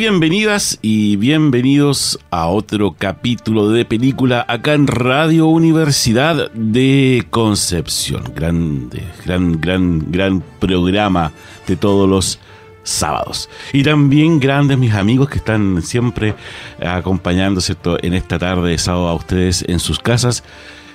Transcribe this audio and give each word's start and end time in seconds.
Bienvenidas 0.00 0.78
y 0.80 1.16
bienvenidos 1.16 2.18
a 2.30 2.46
otro 2.46 2.94
capítulo 2.96 3.68
de 3.68 3.84
película 3.84 4.46
acá 4.48 4.72
en 4.72 4.86
Radio 4.86 5.46
Universidad 5.48 6.50
de 6.52 7.26
Concepción. 7.28 8.32
Grande, 8.34 9.04
gran, 9.26 9.60
gran, 9.60 10.10
gran 10.10 10.42
programa 10.58 11.32
de 11.66 11.76
todos 11.76 12.08
los 12.08 12.38
sábados. 12.82 13.50
Y 13.74 13.82
también 13.82 14.40
grandes 14.40 14.78
mis 14.78 14.94
amigos 14.94 15.28
que 15.28 15.36
están 15.36 15.82
siempre 15.82 16.34
acompañando 16.82 17.60
en 18.02 18.14
esta 18.14 18.38
tarde 18.38 18.70
de 18.70 18.78
sábado 18.78 19.08
a 19.08 19.14
ustedes 19.14 19.62
en 19.68 19.80
sus 19.80 19.98
casas. 19.98 20.42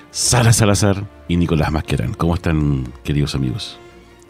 Sara 0.10 0.52
Salazar 0.52 1.04
y 1.28 1.38
Nicolás 1.38 1.72
Masquerán. 1.72 2.16
¿Cómo 2.16 2.34
están, 2.34 2.92
queridos 3.04 3.36
amigos? 3.36 3.78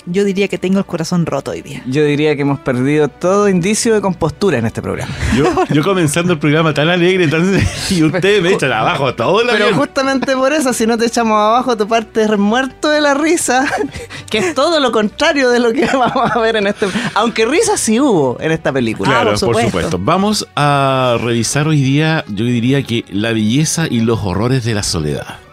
Yo 0.06 0.24
diría 0.24 0.48
que 0.48 0.58
tengo 0.58 0.80
el 0.80 0.86
corazón 0.86 1.26
roto 1.26 1.52
hoy 1.52 1.62
día. 1.62 1.82
Yo 1.88 2.04
diría 2.04 2.36
que 2.36 2.44
hemos 2.44 2.60
perdido 2.60 3.08
todo 3.08 3.50
indicio 3.50 3.94
de 3.94 4.02
compostura 4.02 4.58
en 4.58 4.66
este 4.66 4.82
programa. 4.82 5.14
Yo, 5.36 5.84
comenzando 5.84 6.34
el 6.34 6.40
programa 6.40 6.74
tan 6.74 6.90
alegre, 6.90 7.28
tan, 7.28 7.60
y 7.90 8.04
ustedes 8.04 8.42
me 8.42 8.54
echan 8.54 8.72
abajo 8.72 9.14
todo 9.16 9.42
el 9.42 9.48
Pero 9.48 9.74
justamente 9.76 10.36
por 10.36 10.54
eso, 10.54 10.74
si 10.74 10.86
no 10.86 10.98
te 10.98 11.06
echamos 11.06 11.38
abajo, 11.38 11.76
tu 11.76 11.88
parte 11.88 12.24
es 12.24 12.38
muerto 12.38 12.90
de 12.90 13.02
la 13.02 13.14
risa, 13.14 13.66
que 14.30 14.40
es 14.40 14.56
todo 14.56 14.80
lo 14.80 14.92
contrario 14.92 15.50
de 15.50 15.60
lo 15.60 15.74
que 15.74 15.86
vamos 15.86 16.32
a 16.32 16.40
ver 16.40 16.58
en 16.58 16.68
este... 16.68 16.88
Aunque 17.16 17.46
risa 17.46 17.78
sí 17.78 18.00
hubo 18.00 18.38
en 18.40 18.52
esta 18.52 18.72
película. 18.72 19.10
Claro, 19.10 19.30
por 19.32 19.40
supuesto. 19.40 19.72
por 19.72 19.82
supuesto. 19.82 20.00
Vamos 20.00 20.48
a 20.56 21.18
revisar 21.22 21.68
hoy 21.68 21.82
día, 21.82 22.24
yo 22.28 22.46
diría 22.46 22.84
que 22.84 23.06
la 23.10 23.32
belleza 23.32 23.88
y 23.90 24.02
los 24.02 24.20
horrores 24.24 24.64
de 24.64 24.74
la 24.74 24.84
soledad. 24.84 25.45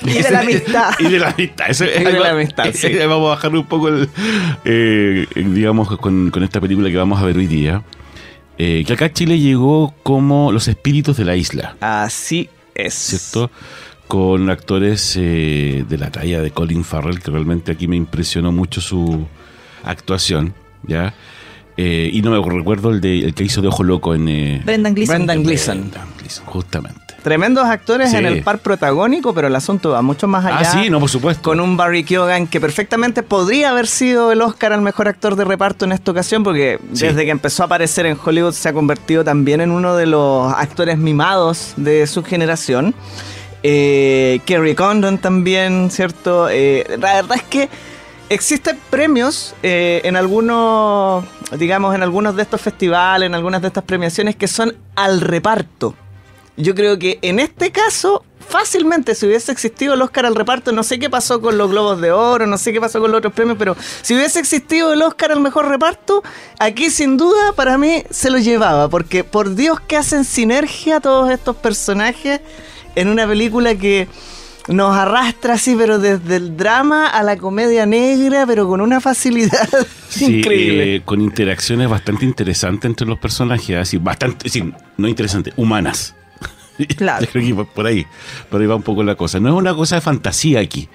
Y 0.06 0.22
de 0.22 0.30
la 0.30 0.40
amistad. 0.40 0.90
y 0.98 1.04
de 1.04 1.18
la 1.18 1.30
amistad. 1.30 1.66
y 1.68 2.04
de 2.04 2.18
la 2.18 2.30
amistad, 2.30 2.64
Vamos 3.08 3.26
a 3.26 3.30
bajar 3.30 3.54
un 3.54 3.66
poco, 3.66 3.88
el, 3.88 4.08
eh, 4.64 5.26
digamos, 5.34 5.96
con, 5.98 6.32
esta 6.42 6.60
película 6.60 6.88
que 6.88 6.96
vamos 6.96 7.20
a 7.20 7.24
ver 7.24 7.36
hoy 7.36 7.46
día. 7.46 7.82
Eh, 8.58 8.84
que 8.86 8.92
acá 8.92 9.12
Chile 9.12 9.38
llegó 9.38 9.94
como 10.02 10.52
Los 10.52 10.68
Espíritus 10.68 11.16
de 11.16 11.24
la 11.24 11.36
Isla. 11.36 11.76
Así 11.80 12.48
es. 12.74 12.94
¿Cierto? 12.94 13.50
Con 14.06 14.50
actores 14.50 15.16
eh, 15.18 15.84
de 15.88 15.98
la 15.98 16.10
talla 16.10 16.40
de 16.42 16.50
Colin 16.50 16.84
Farrell, 16.84 17.20
que 17.20 17.30
realmente 17.30 17.72
aquí 17.72 17.88
me 17.88 17.96
impresionó 17.96 18.52
mucho 18.52 18.80
su 18.80 19.26
actuación, 19.84 20.54
¿ya? 20.86 21.14
y 21.82 22.20
no 22.20 22.30
me 22.30 22.58
recuerdo 22.58 22.90
el, 22.90 23.00
de, 23.00 23.20
el 23.20 23.32
que 23.32 23.42
hizo 23.42 23.62
de 23.62 23.68
Ojo 23.68 23.82
Loco 23.84 24.14
en... 24.14 24.26
Brendan 24.66 24.94
Gleeson. 24.94 25.16
Brendan 25.16 25.42
Gleeson. 25.42 25.90
justamente. 26.44 27.09
Tremendos 27.22 27.66
actores 27.66 28.14
en 28.14 28.24
el 28.24 28.42
par 28.42 28.60
protagónico, 28.60 29.34
pero 29.34 29.48
el 29.48 29.54
asunto 29.54 29.90
va 29.90 30.00
mucho 30.00 30.26
más 30.26 30.44
allá. 30.44 30.58
Ah, 30.60 30.64
sí, 30.64 30.88
no, 30.88 31.00
por 31.00 31.10
supuesto. 31.10 31.42
Con 31.42 31.60
un 31.60 31.76
Barry 31.76 32.02
Keoghan 32.02 32.46
que 32.46 32.60
perfectamente 32.60 33.22
podría 33.22 33.70
haber 33.70 33.86
sido 33.86 34.32
el 34.32 34.40
Oscar 34.40 34.72
al 34.72 34.80
mejor 34.80 35.08
actor 35.08 35.36
de 35.36 35.44
reparto 35.44 35.84
en 35.84 35.92
esta 35.92 36.10
ocasión, 36.10 36.42
porque 36.42 36.78
desde 36.90 37.24
que 37.24 37.30
empezó 37.30 37.62
a 37.62 37.66
aparecer 37.66 38.06
en 38.06 38.16
Hollywood 38.22 38.52
se 38.52 38.68
ha 38.68 38.72
convertido 38.72 39.22
también 39.22 39.60
en 39.60 39.70
uno 39.70 39.96
de 39.96 40.06
los 40.06 40.52
actores 40.52 40.96
mimados 40.96 41.74
de 41.76 42.06
su 42.06 42.24
generación. 42.24 42.94
Eh, 43.62 44.40
Kerry 44.46 44.74
Condon 44.74 45.18
también, 45.18 45.90
¿cierto? 45.90 46.48
Eh, 46.48 46.86
la 46.98 47.16
verdad 47.16 47.36
es 47.36 47.42
que 47.42 47.68
existen 48.30 48.78
premios 48.88 49.54
eh, 49.62 50.00
en 50.04 50.16
algunos, 50.16 51.24
digamos, 51.58 51.94
en 51.94 52.02
algunos 52.02 52.36
de 52.36 52.42
estos 52.42 52.60
festivales, 52.60 53.26
en 53.26 53.34
algunas 53.34 53.60
de 53.60 53.68
estas 53.68 53.84
premiaciones 53.84 54.36
que 54.36 54.48
son 54.48 54.74
al 54.94 55.20
reparto. 55.20 55.94
Yo 56.60 56.74
creo 56.74 56.98
que 56.98 57.18
en 57.22 57.38
este 57.38 57.70
caso, 57.70 58.24
fácilmente, 58.48 59.14
si 59.14 59.26
hubiese 59.26 59.50
existido 59.50 59.94
el 59.94 60.02
Oscar 60.02 60.26
al 60.26 60.34
reparto, 60.34 60.72
no 60.72 60.82
sé 60.82 60.98
qué 60.98 61.08
pasó 61.08 61.40
con 61.40 61.56
los 61.56 61.70
Globos 61.70 62.00
de 62.00 62.12
Oro, 62.12 62.46
no 62.46 62.58
sé 62.58 62.72
qué 62.72 62.80
pasó 62.80 63.00
con 63.00 63.10
los 63.10 63.18
otros 63.18 63.32
premios, 63.32 63.56
pero 63.58 63.76
si 64.02 64.14
hubiese 64.14 64.38
existido 64.40 64.92
el 64.92 65.02
Oscar 65.02 65.32
al 65.32 65.40
mejor 65.40 65.68
reparto, 65.68 66.22
aquí 66.58 66.90
sin 66.90 67.16
duda 67.16 67.52
para 67.54 67.78
mí 67.78 68.02
se 68.10 68.30
lo 68.30 68.38
llevaba, 68.38 68.88
porque 68.88 69.24
por 69.24 69.54
Dios 69.54 69.80
que 69.80 69.96
hacen 69.96 70.24
sinergia 70.24 71.00
todos 71.00 71.30
estos 71.30 71.56
personajes 71.56 72.40
en 72.94 73.08
una 73.08 73.26
película 73.26 73.74
que 73.76 74.08
nos 74.68 74.94
arrastra 74.94 75.54
así, 75.54 75.74
pero 75.76 75.98
desde 75.98 76.36
el 76.36 76.56
drama 76.56 77.06
a 77.06 77.22
la 77.22 77.36
comedia 77.36 77.86
negra, 77.86 78.46
pero 78.46 78.68
con 78.68 78.80
una 78.80 79.00
facilidad 79.00 79.68
increíble. 80.20 80.96
Eh, 80.96 81.02
con 81.04 81.20
interacciones 81.20 81.88
bastante 81.88 82.24
interesantes 82.24 82.88
entre 82.88 83.06
los 83.06 83.18
personajes, 83.18 83.76
así, 83.76 83.96
bastante, 83.96 84.48
sí, 84.48 84.72
no 84.96 85.08
interesantes, 85.08 85.54
humanas. 85.56 86.14
Claro. 86.86 87.24
yo 87.24 87.30
creo 87.30 87.56
que 87.56 87.64
por 87.64 87.86
ahí, 87.86 88.06
por 88.50 88.60
ahí 88.60 88.66
va 88.66 88.76
un 88.76 88.82
poco 88.82 89.02
la 89.02 89.14
cosa. 89.14 89.40
No 89.40 89.48
es 89.48 89.54
una 89.54 89.74
cosa 89.74 89.96
de 89.96 90.00
fantasía 90.00 90.60
aquí. 90.60 90.88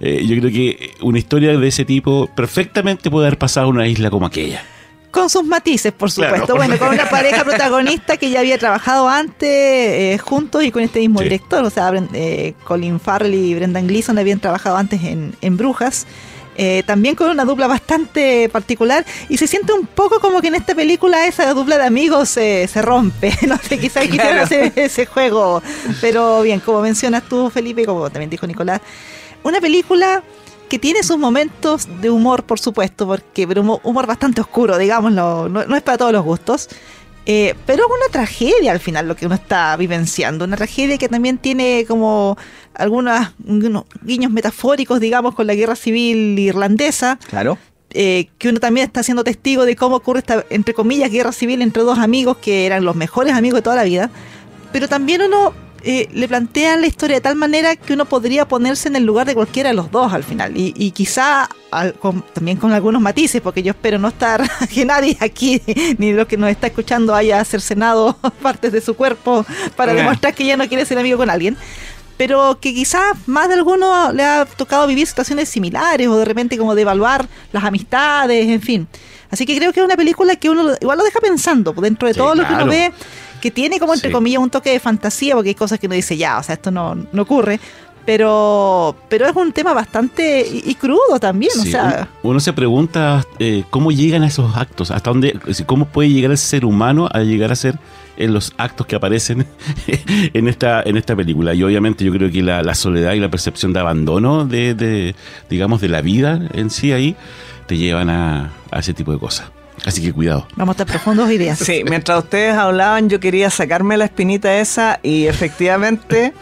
Eh, 0.00 0.24
yo 0.26 0.38
creo 0.38 0.50
que 0.50 0.94
una 1.00 1.18
historia 1.18 1.56
de 1.56 1.68
ese 1.68 1.84
tipo 1.84 2.28
perfectamente 2.34 3.10
puede 3.10 3.26
haber 3.26 3.38
pasado 3.38 3.68
en 3.68 3.76
una 3.76 3.86
isla 3.86 4.10
como 4.10 4.26
aquella. 4.26 4.62
Con 5.10 5.30
sus 5.30 5.44
matices, 5.44 5.92
por 5.92 6.10
supuesto. 6.10 6.56
bueno, 6.56 6.76
con 6.76 6.88
una 6.88 7.08
pareja 7.08 7.44
protagonista 7.44 8.16
que 8.16 8.30
ya 8.30 8.40
había 8.40 8.58
trabajado 8.58 9.08
antes 9.08 9.48
eh, 9.48 10.18
juntos 10.20 10.64
y 10.64 10.72
con 10.72 10.82
este 10.82 10.98
mismo 10.98 11.20
director. 11.20 11.64
O 11.64 11.70
sea, 11.70 11.92
eh, 12.12 12.54
Colin 12.64 12.98
Farrell 12.98 13.32
y 13.32 13.54
Brendan 13.54 13.86
Gleeson 13.86 14.18
habían 14.18 14.40
trabajado 14.40 14.76
antes 14.76 15.04
en, 15.04 15.36
en 15.40 15.56
Brujas. 15.56 16.08
Eh, 16.56 16.82
también 16.86 17.16
con 17.16 17.30
una 17.30 17.44
dupla 17.44 17.66
bastante 17.66 18.48
particular 18.48 19.04
y 19.28 19.38
se 19.38 19.46
siente 19.46 19.72
un 19.72 19.86
poco 19.86 20.20
como 20.20 20.40
que 20.40 20.48
en 20.48 20.54
esta 20.54 20.74
película 20.74 21.26
esa 21.26 21.52
dupla 21.52 21.78
de 21.78 21.84
amigos 21.84 22.28
se 22.28 22.68
rompe. 22.82 23.32
No 23.44 23.58
sé, 23.58 23.78
quizás 23.78 24.08
hacer 24.42 24.72
ese 24.76 25.06
juego. 25.06 25.62
Pero 26.00 26.42
bien, 26.42 26.60
como 26.60 26.80
mencionas 26.80 27.22
tú, 27.28 27.50
Felipe, 27.50 27.84
como 27.84 28.08
también 28.10 28.30
dijo 28.30 28.46
Nicolás, 28.46 28.80
una 29.42 29.60
película 29.60 30.22
que 30.68 30.78
tiene 30.78 31.02
sus 31.02 31.18
momentos 31.18 31.86
de 32.00 32.10
humor, 32.10 32.44
por 32.44 32.58
supuesto, 32.58 33.06
porque 33.06 33.46
pero 33.46 33.80
humor 33.82 34.06
bastante 34.06 34.40
oscuro, 34.40 34.78
digámoslo, 34.78 35.48
no 35.48 35.76
es 35.76 35.82
para 35.82 35.98
todos 35.98 36.12
los 36.12 36.24
gustos. 36.24 36.68
Eh, 37.26 37.54
pero 37.64 37.86
una 37.86 38.12
tragedia 38.12 38.72
al 38.72 38.80
final 38.80 39.08
lo 39.08 39.16
que 39.16 39.24
uno 39.24 39.34
está 39.34 39.76
vivenciando, 39.76 40.44
una 40.44 40.56
tragedia 40.56 40.98
que 40.98 41.08
también 41.08 41.38
tiene 41.38 41.86
como 41.88 42.36
algunos 42.74 43.28
guiños 44.02 44.30
metafóricos, 44.30 45.00
digamos, 45.00 45.34
con 45.34 45.46
la 45.46 45.54
guerra 45.54 45.76
civil 45.76 46.38
irlandesa. 46.38 47.18
Claro. 47.28 47.58
Eh, 47.96 48.28
que 48.38 48.48
uno 48.48 48.58
también 48.58 48.86
está 48.86 49.04
siendo 49.04 49.22
testigo 49.22 49.64
de 49.64 49.76
cómo 49.76 49.96
ocurre 49.96 50.18
esta, 50.18 50.44
entre 50.50 50.74
comillas, 50.74 51.10
guerra 51.10 51.30
civil 51.30 51.62
entre 51.62 51.84
dos 51.84 51.98
amigos 51.98 52.38
que 52.38 52.66
eran 52.66 52.84
los 52.84 52.96
mejores 52.96 53.34
amigos 53.34 53.58
de 53.58 53.62
toda 53.62 53.76
la 53.76 53.84
vida. 53.84 54.10
Pero 54.72 54.88
también 54.88 55.22
uno 55.22 55.54
eh, 55.86 56.08
le 56.14 56.26
plantean 56.28 56.80
la 56.80 56.86
historia 56.86 57.16
de 57.16 57.20
tal 57.20 57.36
manera 57.36 57.76
que 57.76 57.92
uno 57.92 58.06
podría 58.06 58.48
ponerse 58.48 58.88
en 58.88 58.96
el 58.96 59.04
lugar 59.04 59.26
de 59.26 59.34
cualquiera 59.34 59.68
de 59.68 59.74
los 59.74 59.90
dos 59.90 60.14
al 60.14 60.24
final. 60.24 60.54
Y, 60.56 60.90
quizá 60.92 61.46
también 62.32 62.56
con 62.56 62.72
algunos 62.72 63.02
matices, 63.02 63.42
porque 63.42 63.62
yo 63.62 63.72
espero 63.72 63.98
no 63.98 64.08
estar, 64.08 64.42
que 64.74 64.86
nadie 64.86 65.18
aquí, 65.20 65.60
ni 65.98 66.12
los 66.12 66.26
que 66.26 66.38
nos 66.38 66.48
está 66.48 66.68
escuchando, 66.68 67.14
haya 67.14 67.44
cercenado 67.44 68.16
partes 68.42 68.72
de 68.72 68.80
su 68.80 68.94
cuerpo 68.94 69.44
para 69.76 69.92
demostrar 69.92 70.34
que 70.34 70.46
ya 70.46 70.56
no 70.56 70.66
quiere 70.68 70.86
ser 70.86 70.98
amigo 70.98 71.18
con 71.18 71.28
alguien. 71.28 71.56
Pero 72.16 72.58
que 72.60 72.72
quizás 72.72 73.16
más 73.26 73.48
de 73.48 73.54
alguno 73.54 74.12
le 74.12 74.22
ha 74.22 74.44
tocado 74.44 74.86
vivir 74.86 75.06
situaciones 75.06 75.48
similares 75.48 76.06
o 76.06 76.16
de 76.16 76.24
repente 76.24 76.56
como 76.56 76.74
de 76.74 76.82
evaluar 76.82 77.26
las 77.52 77.64
amistades, 77.64 78.48
en 78.48 78.60
fin. 78.60 78.88
Así 79.30 79.46
que 79.46 79.56
creo 79.56 79.72
que 79.72 79.80
es 79.80 79.86
una 79.86 79.96
película 79.96 80.36
que 80.36 80.48
uno 80.48 80.74
igual 80.80 80.98
lo 80.98 81.04
deja 81.04 81.18
pensando, 81.20 81.72
dentro 81.72 82.06
de 82.06 82.14
todo 82.14 82.34
lo 82.36 82.46
que 82.46 82.54
uno 82.54 82.66
ve 82.66 82.92
que 83.40 83.50
tiene 83.50 83.78
como 83.78 83.92
entre 83.92 84.10
comillas 84.10 84.40
un 84.40 84.48
toque 84.48 84.70
de 84.70 84.80
fantasía, 84.80 85.34
porque 85.34 85.50
hay 85.50 85.54
cosas 85.54 85.78
que 85.78 85.86
uno 85.86 85.94
dice, 85.94 86.16
ya, 86.16 86.38
o 86.38 86.42
sea, 86.42 86.54
esto 86.54 86.70
no, 86.70 86.94
no 86.94 87.22
ocurre. 87.22 87.60
Pero, 88.06 88.96
pero 89.08 89.26
es 89.26 89.36
un 89.36 89.52
tema 89.52 89.74
bastante 89.74 90.46
y, 90.48 90.74
crudo 90.74 91.18
también, 91.20 91.52
o 91.58 91.64
sea. 91.64 92.08
Uno 92.22 92.38
se 92.38 92.52
pregunta 92.52 93.24
eh, 93.38 93.64
cómo 93.70 93.92
llegan 93.92 94.22
a 94.22 94.28
esos 94.28 94.56
actos, 94.56 94.90
hasta 94.90 95.10
dónde, 95.10 95.38
cómo 95.66 95.86
puede 95.86 96.10
llegar 96.10 96.30
el 96.30 96.38
ser 96.38 96.64
humano 96.64 97.08
a 97.12 97.20
llegar 97.20 97.52
a 97.52 97.56
ser 97.56 97.78
en 98.16 98.32
los 98.32 98.52
actos 98.58 98.86
que 98.86 98.96
aparecen 98.96 99.46
en 99.86 100.48
esta 100.48 100.82
en 100.82 100.96
esta 100.96 101.16
película 101.16 101.54
y 101.54 101.62
obviamente 101.62 102.04
yo 102.04 102.12
creo 102.12 102.30
que 102.30 102.42
la, 102.42 102.74
soledad 102.74 103.12
y 103.12 103.20
la 103.20 103.30
percepción 103.30 103.72
de 103.72 103.80
abandono 103.80 104.44
de, 104.44 104.74
de, 104.74 105.14
digamos 105.50 105.80
de 105.80 105.88
la 105.88 106.00
vida 106.00 106.48
en 106.52 106.70
sí 106.70 106.92
ahí 106.92 107.16
te 107.66 107.76
llevan 107.76 108.10
a, 108.10 108.52
a 108.70 108.78
ese 108.78 108.94
tipo 108.94 109.12
de 109.12 109.18
cosas 109.18 109.50
Así 109.84 110.00
que 110.00 110.12
cuidado. 110.12 110.46
Vamos 110.56 110.74
a 110.74 110.82
estar 110.82 110.86
profundos 110.86 111.30
ideas. 111.30 111.58
Sí, 111.58 111.82
mientras 111.88 112.22
ustedes 112.22 112.54
hablaban, 112.54 113.10
yo 113.10 113.20
quería 113.20 113.50
sacarme 113.50 113.96
la 113.96 114.06
espinita 114.06 114.56
esa 114.58 114.98
y 115.02 115.26
efectivamente 115.26 116.32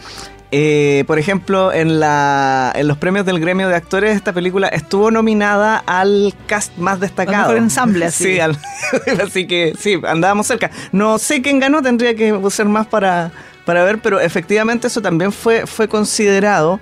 eh, 0.55 1.03
por 1.07 1.17
ejemplo, 1.17 1.73
en, 1.73 1.99
la, 1.99 2.71
en 2.75 2.87
los 2.87 2.99
premios 2.99 3.25
del 3.25 3.39
gremio 3.39 3.67
de 3.69 3.75
actores, 3.75 4.15
esta 4.15 4.33
película 4.33 4.67
estuvo 4.67 5.09
nominada 5.09 5.77
al 5.87 6.35
cast 6.45 6.77
más 6.77 6.99
destacado. 6.99 7.47
Mejor 7.47 7.57
ensamble, 7.57 8.05
así. 8.05 8.23
Sí, 8.37 8.39
así 9.23 9.47
que 9.47 9.73
sí, 9.79 9.99
andábamos 10.05 10.45
cerca. 10.45 10.69
No 10.91 11.17
sé 11.17 11.41
quién 11.41 11.59
ganó, 11.59 11.81
tendría 11.81 12.13
que 12.13 12.39
ser 12.51 12.67
más 12.67 12.85
para, 12.85 13.31
para 13.65 13.83
ver, 13.83 13.97
pero 13.97 14.19
efectivamente 14.19 14.85
eso 14.85 15.01
también 15.01 15.31
fue, 15.31 15.65
fue 15.65 15.87
considerado. 15.87 16.79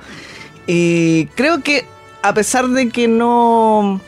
Y 0.67 1.27
creo 1.27 1.63
que 1.63 1.85
a 2.23 2.33
pesar 2.33 2.67
de 2.67 2.89
que 2.89 3.07
no 3.07 4.01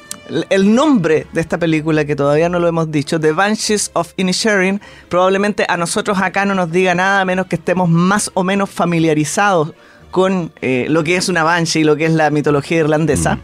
el 0.49 0.73
nombre 0.73 1.27
de 1.33 1.41
esta 1.41 1.57
película, 1.57 2.05
que 2.05 2.15
todavía 2.15 2.49
no 2.49 2.59
lo 2.59 2.67
hemos 2.67 2.91
dicho, 2.91 3.19
The 3.19 3.31
Banshees 3.33 3.91
of 3.93 4.13
Inisherin, 4.17 4.81
probablemente 5.09 5.65
a 5.67 5.77
nosotros 5.77 6.17
acá 6.21 6.45
no 6.45 6.55
nos 6.55 6.71
diga 6.71 6.95
nada 6.95 7.21
a 7.21 7.25
menos 7.25 7.47
que 7.47 7.55
estemos 7.55 7.89
más 7.89 8.31
o 8.33 8.43
menos 8.43 8.69
familiarizados 8.69 9.73
con 10.11 10.51
eh, 10.61 10.85
lo 10.89 11.03
que 11.03 11.15
es 11.15 11.27
una 11.27 11.43
Banshee 11.43 11.79
y 11.79 11.83
lo 11.83 11.95
que 11.95 12.05
es 12.05 12.11
la 12.11 12.29
mitología 12.29 12.77
irlandesa. 12.77 13.35
Mm. 13.35 13.39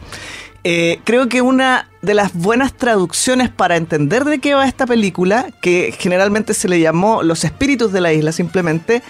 Eh, 0.62 1.00
creo 1.04 1.28
que 1.28 1.42
una 1.42 1.88
de 2.00 2.14
las 2.14 2.32
buenas 2.34 2.74
traducciones 2.74 3.48
para 3.48 3.76
entender 3.76 4.24
de 4.24 4.38
qué 4.38 4.54
va 4.54 4.68
esta 4.68 4.86
película, 4.86 5.48
que 5.62 5.94
generalmente 5.98 6.54
se 6.54 6.68
le 6.68 6.78
llamó 6.78 7.22
Los 7.22 7.44
espíritus 7.44 7.92
de 7.92 8.00
la 8.00 8.12
isla 8.12 8.30
simplemente, 8.30 9.02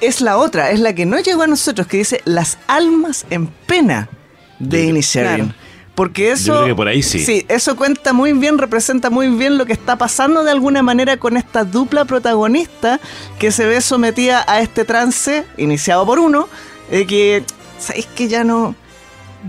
es 0.00 0.20
la 0.20 0.38
otra, 0.38 0.70
es 0.70 0.80
la 0.80 0.94
que 0.94 1.04
no 1.04 1.18
llegó 1.18 1.42
a 1.42 1.46
nosotros, 1.46 1.86
que 1.86 1.98
dice 1.98 2.22
Las 2.24 2.58
almas 2.66 3.26
en 3.30 3.46
pena 3.46 4.08
de 4.58 4.86
Inisherin. 4.86 5.54
Porque 5.94 6.30
eso. 6.32 6.74
por 6.74 6.88
ahí 6.88 7.02
sí. 7.02 7.18
Sí, 7.18 7.44
eso 7.48 7.76
cuenta 7.76 8.12
muy 8.12 8.32
bien, 8.32 8.58
representa 8.58 9.10
muy 9.10 9.28
bien 9.28 9.58
lo 9.58 9.66
que 9.66 9.74
está 9.74 9.96
pasando 9.96 10.42
de 10.42 10.50
alguna 10.50 10.82
manera 10.82 11.18
con 11.18 11.36
esta 11.36 11.64
dupla 11.64 12.04
protagonista 12.06 12.98
que 13.38 13.52
se 13.52 13.66
ve 13.66 13.80
sometida 13.80 14.44
a 14.48 14.60
este 14.60 14.84
trance, 14.84 15.44
iniciado 15.56 16.06
por 16.06 16.18
uno, 16.18 16.48
de 16.90 17.06
que. 17.06 17.44
¿Sabéis 17.78 18.06
que 18.06 18.28
ya 18.28 18.44
no. 18.44 18.74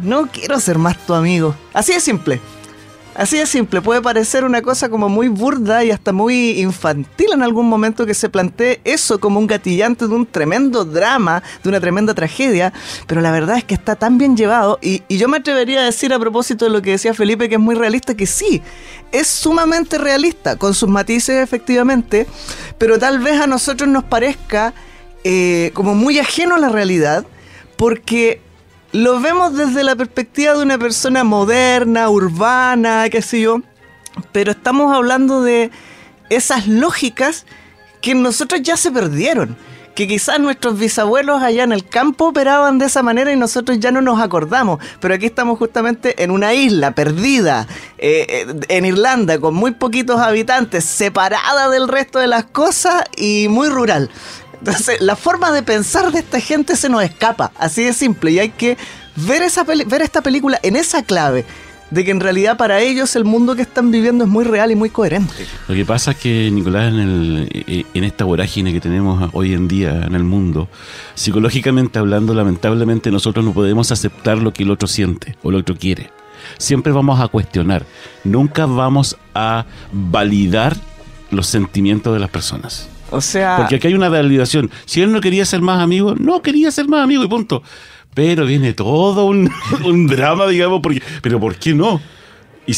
No 0.01 0.27
quiero 0.27 0.59
ser 0.59 0.79
más 0.79 0.97
tu 1.05 1.13
amigo? 1.13 1.55
Así 1.71 1.93
de 1.93 1.99
simple. 1.99 2.41
Así 3.15 3.37
de 3.37 3.45
simple, 3.45 3.79
puede 3.79 4.01
parecer 4.01 4.43
una 4.43 4.63
cosa 4.63 4.89
como 4.89 5.07
muy 5.07 5.27
burda 5.27 5.83
y 5.83 5.91
hasta 5.91 6.11
muy 6.11 6.59
infantil 6.59 7.27
en 7.31 7.43
algún 7.43 7.69
momento 7.69 8.07
que 8.07 8.15
se 8.15 8.27
plantee 8.27 8.81
eso 8.85 9.19
como 9.19 9.39
un 9.39 9.45
gatillante 9.45 10.07
de 10.07 10.15
un 10.15 10.25
tremendo 10.25 10.83
drama, 10.83 11.43
de 11.61 11.69
una 11.69 11.79
tremenda 11.79 12.15
tragedia, 12.15 12.73
pero 13.05 13.21
la 13.21 13.29
verdad 13.29 13.57
es 13.57 13.65
que 13.65 13.75
está 13.75 13.95
tan 13.95 14.17
bien 14.17 14.35
llevado 14.35 14.79
y, 14.81 15.03
yo 15.09 15.29
me 15.29 15.37
atrevería 15.37 15.81
a 15.81 15.85
decir 15.85 16.11
a 16.11 16.17
propósito 16.17 16.65
de 16.65 16.71
lo 16.71 16.81
que 16.81 16.91
decía 16.91 17.13
Felipe 17.13 17.47
que 17.47 17.55
es 17.55 17.61
muy 17.61 17.75
realista, 17.75 18.15
que 18.15 18.25
sí, 18.25 18.63
es 19.11 19.27
sumamente 19.27 19.99
realista, 19.99 20.55
con 20.55 20.73
sus 20.73 20.89
matices 20.89 21.43
efectivamente, 21.43 22.25
pero 22.79 22.97
tal 22.97 23.19
vez 23.19 23.39
a 23.39 23.45
nosotros 23.45 23.87
nos 23.87 24.03
parezca 24.05 24.73
eh, 25.23 25.69
como 25.75 25.93
muy 25.93 26.17
ajeno 26.17 26.55
a 26.55 26.59
la 26.59 26.69
realidad, 26.69 27.27
porque 27.77 28.41
lo 28.93 29.19
vemos 29.19 29.55
desde 29.55 29.83
la 29.83 29.95
perspectiva 29.95 30.53
de 30.53 30.61
una 30.61 30.77
persona 30.77 31.23
moderna, 31.23 32.09
urbana, 32.09 33.09
qué 33.09 33.23
sé 33.23 33.41
yo, 33.41 33.61
pero 34.31 34.51
estamos 34.51 34.95
hablando 34.95 35.41
de 35.41 35.71
esas 36.29 36.67
lógicas 36.67 37.45
que 38.01 38.13
nosotros 38.13 38.61
ya 38.61 38.77
se 38.77 38.91
perdieron. 38.91 39.57
Que 39.95 40.07
quizás 40.07 40.39
nuestros 40.39 40.79
bisabuelos 40.79 41.43
allá 41.43 41.63
en 41.63 41.71
el 41.71 41.87
campo 41.87 42.29
operaban 42.29 42.79
de 42.79 42.85
esa 42.87 43.03
manera 43.03 43.31
y 43.31 43.35
nosotros 43.35 43.79
ya 43.79 43.91
no 43.91 44.01
nos 44.01 44.19
acordamos. 44.19 44.79
Pero 44.99 45.13
aquí 45.13 45.27
estamos 45.27 45.59
justamente 45.59 46.23
en 46.23 46.31
una 46.31 46.55
isla 46.55 46.95
perdida, 46.95 47.67
eh, 47.99 48.25
eh, 48.27 48.59
en 48.69 48.85
Irlanda, 48.85 49.39
con 49.39 49.53
muy 49.53 49.71
poquitos 49.71 50.19
habitantes, 50.19 50.83
separada 50.83 51.69
del 51.69 51.87
resto 51.87 52.17
de 52.17 52.25
las 52.25 52.45
cosas 52.45 53.03
y 53.17 53.47
muy 53.49 53.69
rural. 53.69 54.09
Entonces, 54.65 55.01
la 55.01 55.17
forma 55.17 55.51
de 55.51 55.61
pensar 55.61 56.09
de 56.13 56.19
esta 56.19 56.39
gente 56.39 56.77
se 56.77 56.87
nos 56.87 57.03
escapa, 57.03 57.51
así 57.57 57.83
de 57.83 57.91
simple, 57.91 58.31
y 58.31 58.39
hay 58.39 58.49
que 58.49 58.77
ver, 59.17 59.41
esa 59.41 59.65
ver 59.65 60.01
esta 60.01 60.21
película 60.21 60.57
en 60.63 60.77
esa 60.77 61.03
clave, 61.03 61.43
de 61.91 62.05
que 62.05 62.11
en 62.11 62.21
realidad 62.21 62.55
para 62.55 62.79
ellos 62.79 63.13
el 63.17 63.25
mundo 63.25 63.57
que 63.57 63.61
están 63.61 63.91
viviendo 63.91 64.23
es 64.23 64.29
muy 64.29 64.45
real 64.45 64.71
y 64.71 64.75
muy 64.75 64.89
coherente. 64.89 65.45
Lo 65.67 65.75
que 65.75 65.83
pasa 65.83 66.11
es 66.11 66.17
que, 66.17 66.49
Nicolás, 66.49 66.93
en, 66.93 66.99
el, 66.99 67.49
eh, 67.51 67.83
en 67.93 68.03
esta 68.05 68.23
vorágine 68.23 68.71
que 68.71 68.79
tenemos 68.79 69.29
hoy 69.33 69.53
en 69.53 69.67
día 69.67 70.01
en 70.05 70.15
el 70.15 70.23
mundo, 70.23 70.69
psicológicamente 71.13 71.99
hablando, 71.99 72.33
lamentablemente 72.33 73.11
nosotros 73.11 73.43
no 73.43 73.51
podemos 73.51 73.91
aceptar 73.91 74.37
lo 74.37 74.53
que 74.53 74.63
el 74.63 74.71
otro 74.71 74.87
siente 74.87 75.35
o 75.43 75.49
el 75.49 75.57
otro 75.57 75.75
quiere. 75.75 76.09
Siempre 76.57 76.93
vamos 76.93 77.19
a 77.19 77.27
cuestionar, 77.27 77.85
nunca 78.23 78.65
vamos 78.65 79.17
a 79.35 79.65
validar 79.91 80.77
los 81.31 81.47
sentimientos 81.47 82.13
de 82.13 82.21
las 82.21 82.29
personas. 82.29 82.87
O 83.13 83.21
sea. 83.21 83.57
Porque 83.57 83.75
aquí 83.75 83.87
hay 83.87 83.93
una 83.93 84.09
validación. 84.09 84.69
Si 84.85 85.01
él 85.01 85.11
no 85.11 85.21
quería 85.21 85.45
ser 85.45 85.61
más 85.61 85.81
amigo, 85.81 86.15
no 86.15 86.41
quería 86.41 86.71
ser 86.71 86.87
más 86.87 87.03
amigo 87.03 87.23
y 87.23 87.27
punto. 87.27 87.63
Pero 88.13 88.45
viene 88.45 88.73
todo 88.73 89.25
un, 89.25 89.49
drama, 90.07 90.47
digamos, 90.47 90.81
porque, 90.81 91.01
pero 91.21 91.39
¿por 91.39 91.55
qué 91.55 91.73
no? 91.73 92.01
Y, 92.65 92.73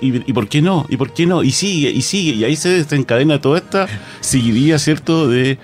y, 0.00 0.32
por 0.34 0.48
qué 0.48 0.60
no? 0.60 0.84
¿Y 0.90 0.96
por 0.96 1.14
qué 1.14 1.26
no? 1.26 1.42
Y 1.42 1.52
sigue, 1.52 1.90
y 1.90 2.02
sigue. 2.02 2.32
Y 2.32 2.44
ahí 2.44 2.56
se 2.56 2.68
desencadena 2.68 3.40
toda 3.40 3.58
esta 3.58 3.88
seguidilla, 4.20 4.78
¿cierto? 4.78 5.28
De 5.28 5.58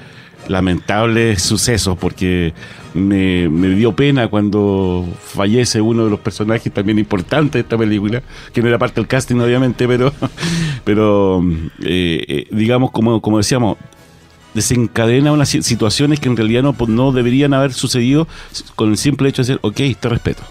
lamentables 0.49 1.43
sucesos, 1.43 1.99
porque 1.99 2.55
me, 2.95 3.49
dio 3.75 3.95
pena 3.95 4.29
cuando 4.29 5.07
fallece 5.21 5.81
uno 5.81 6.05
de 6.05 6.11
los 6.11 6.21
personajes 6.21 6.73
también 6.73 6.99
importantes 6.99 7.53
de 7.53 7.61
esta 7.61 7.77
película, 7.77 8.23
que 8.53 8.63
no 8.63 8.69
era 8.69 8.79
parte 8.79 9.01
del 9.01 9.07
casting, 9.07 9.37
obviamente, 9.37 9.87
pero, 9.87 10.13
pero 10.85 11.45
eh, 11.85 12.25
eh, 12.29 12.47
digamos, 12.51 12.91
como, 12.91 13.21
como 13.21 13.39
decíamos, 13.39 13.77
desencadena 14.57 15.31
unas 15.31 15.51
situaciones 15.51 16.19
que 16.19 16.29
en 16.29 16.37
realidad 16.37 16.63
no, 16.63 16.75
no 16.89 17.13
deberían 17.13 17.55
haber 17.55 17.73
sucedido 17.73 18.27
con 18.75 18.91
el 18.91 18.99
simple 18.99 19.29
hecho 19.29 19.43
de 19.43 19.49
decir, 19.49 19.61
ok, 19.63 20.01
te 20.01 20.09
respeto. 20.09 20.43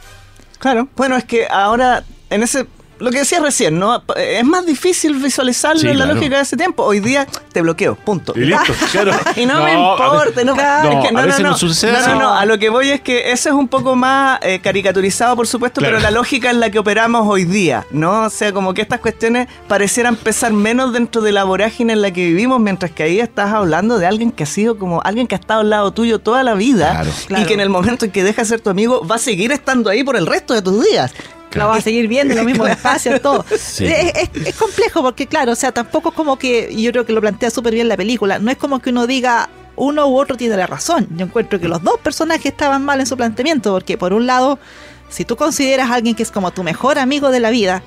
Claro, 0.59 0.87
bueno, 0.95 1.17
es 1.17 1.25
que 1.25 1.47
ahora 1.49 2.05
en 2.29 2.43
ese 2.43 2.67
lo 2.99 3.11
que 3.11 3.19
decías 3.19 3.41
recién, 3.41 3.77
¿no? 3.77 4.03
Es 4.15 4.45
más 4.45 4.65
difícil 4.65 5.15
visualizarlo 5.15 5.89
en 5.89 5.99
la 5.99 6.05
lógica 6.05 6.37
de 6.37 6.43
ese 6.43 6.57
tiempo. 6.57 6.83
Hoy 6.83 6.99
día 6.99 7.27
te 7.51 7.61
bloqueo, 7.61 7.95
punto. 7.95 8.33
Y 8.35 8.41
listo, 8.41 8.73
claro. 8.91 9.11
y 9.35 9.45
no, 9.45 9.63
me 9.63 9.73
importa, 9.73 10.43
no, 10.43 10.55
no, 10.55 11.11
no, 11.11 11.25
no, 11.47 12.19
no, 12.19 12.33
a 12.33 12.45
lo 12.45 12.57
que 12.57 12.69
voy 12.69 12.89
es 12.89 13.01
que 13.01 13.31
ese 13.31 13.49
es 13.49 13.55
un 13.55 13.67
poco 13.67 13.95
más 13.95 14.39
eh, 14.41 14.59
caricaturizado, 14.61 15.35
por 15.35 15.47
supuesto, 15.47 15.81
pero 15.81 15.99
la 15.99 16.11
lógica 16.11 16.49
en 16.49 16.59
la 16.59 16.69
que 16.69 16.79
operamos 16.79 17.27
hoy 17.27 17.43
día, 17.43 17.85
¿no? 17.91 18.23
O 18.23 18.29
sea, 18.29 18.53
como 18.53 18.73
que 18.73 18.81
estas 18.81 18.99
cuestiones 18.99 19.47
parecieran 19.67 20.15
pesar 20.15 20.53
menos 20.53 20.93
dentro 20.93 21.21
de 21.21 21.31
la 21.31 21.43
vorágine 21.43 21.93
en 21.93 22.01
la 22.01 22.11
que 22.11 22.25
vivimos, 22.25 22.59
mientras 22.59 22.91
que 22.91 23.03
ahí 23.03 23.19
estás 23.19 23.53
hablando 23.53 23.97
de 23.97 24.05
alguien 24.05 24.31
que 24.31 24.43
ha 24.43 24.47
sido 24.47 24.77
como 24.77 25.01
alguien 25.03 25.27
que 25.27 25.35
ha 25.35 25.39
estado 25.39 25.61
al 25.61 25.69
lado 25.69 25.91
tuyo 25.91 26.19
toda 26.19 26.43
la 26.43 26.53
vida 26.53 27.03
y 27.29 27.45
que 27.45 27.53
en 27.53 27.59
el 27.59 27.69
momento 27.69 28.05
en 28.05 28.11
que 28.11 28.23
deja 28.23 28.43
de 28.43 28.47
ser 28.47 28.61
tu 28.61 28.69
amigo 28.69 29.05
va 29.05 29.15
a 29.15 29.19
seguir 29.19 29.51
estando 29.51 29.89
ahí 29.89 30.03
por 30.03 30.15
el 30.15 30.25
resto 30.25 30.53
de 30.53 30.61
tus 30.61 30.83
días 30.83 31.13
la 31.55 31.65
vas 31.65 31.79
a 31.79 31.81
seguir 31.81 32.07
viendo 32.07 32.33
en 32.33 32.37
los 32.37 32.45
mismos 32.45 32.69
espacios, 32.69 33.21
todo. 33.21 33.45
Es, 33.49 34.55
complejo 34.57 35.01
porque, 35.01 35.27
claro, 35.27 35.51
o 35.51 35.55
sea, 35.55 35.71
tampoco 35.71 36.09
es 36.09 36.15
como 36.15 36.37
que, 36.37 36.73
yo 36.75 36.91
creo 36.91 37.05
que 37.05 37.13
lo 37.13 37.21
plantea 37.21 37.49
súper 37.49 37.73
bien 37.73 37.87
la 37.87 37.97
película, 37.97 38.39
no 38.39 38.51
es 38.51 38.57
como 38.57 38.79
que 38.79 38.89
uno 38.89 39.07
diga 39.07 39.49
uno 39.75 40.07
u 40.07 40.17
otro 40.17 40.37
tiene 40.37 40.55
la 40.55 40.67
razón. 40.67 41.07
Yo 41.17 41.25
encuentro 41.25 41.59
que 41.59 41.67
los 41.67 41.83
dos 41.83 41.99
personajes 41.99 42.45
estaban 42.45 42.83
mal 42.83 42.99
en 42.99 43.05
su 43.05 43.17
planteamiento, 43.17 43.73
porque 43.73 43.97
por 43.97 44.13
un 44.13 44.25
lado, 44.25 44.59
si 45.09 45.25
tú 45.25 45.35
consideras 45.35 45.89
a 45.89 45.95
alguien 45.95 46.15
que 46.15 46.23
es 46.23 46.31
como 46.31 46.51
tu 46.51 46.63
mejor 46.63 46.97
amigo 46.97 47.29
de 47.29 47.39
la 47.39 47.49
vida, 47.49 47.83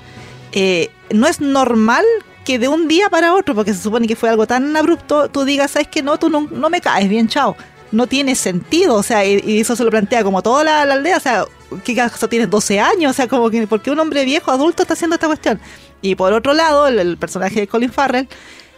eh, 0.51 0.89
no 1.11 1.27
es 1.27 1.41
normal 1.41 2.05
que 2.45 2.59
de 2.59 2.67
un 2.67 2.87
día 2.87 3.09
para 3.09 3.33
otro, 3.33 3.55
porque 3.55 3.73
se 3.73 3.81
supone 3.81 4.07
que 4.07 4.15
fue 4.15 4.29
algo 4.29 4.47
tan 4.47 4.75
abrupto, 4.75 5.29
tú 5.29 5.45
digas, 5.45 5.71
sabes 5.71 5.87
que 5.87 6.03
no, 6.03 6.17
tú 6.17 6.29
no, 6.29 6.47
no 6.51 6.69
me 6.69 6.81
caes 6.81 7.09
bien, 7.09 7.27
chao 7.27 7.55
no 7.91 8.07
tiene 8.07 8.35
sentido, 8.35 8.95
o 8.95 9.03
sea, 9.03 9.25
y, 9.25 9.59
eso 9.59 9.75
se 9.75 9.83
lo 9.83 9.89
plantea 9.89 10.23
como 10.23 10.41
toda 10.41 10.63
la, 10.63 10.81
aldea, 10.81 11.17
o 11.17 11.19
sea, 11.19 11.45
¿qué 11.83 11.95
caso 11.95 12.29
tienes 12.29 12.49
12 12.49 12.79
años? 12.79 13.11
O 13.11 13.13
sea, 13.13 13.27
como 13.27 13.49
que, 13.49 13.65
¿por 13.67 13.81
qué 13.81 13.91
un 13.91 13.99
hombre 13.99 14.25
viejo, 14.25 14.51
adulto 14.51 14.83
está 14.83 14.93
haciendo 14.93 15.15
esta 15.15 15.27
cuestión? 15.27 15.59
Y 16.01 16.15
por 16.15 16.33
otro 16.33 16.53
lado, 16.53 16.87
el, 16.87 17.17
personaje 17.17 17.61
de 17.61 17.67
Colin 17.67 17.91
Farrell, 17.91 18.27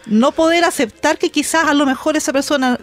no 0.06 0.32
poder 0.32 0.64
aceptar 0.64 1.18
que 1.18 1.30
quizás 1.30 1.68
a 1.68 1.74
lo 1.74 1.86
mejor 1.86 2.16
esa 2.16 2.32
persona 2.32 2.78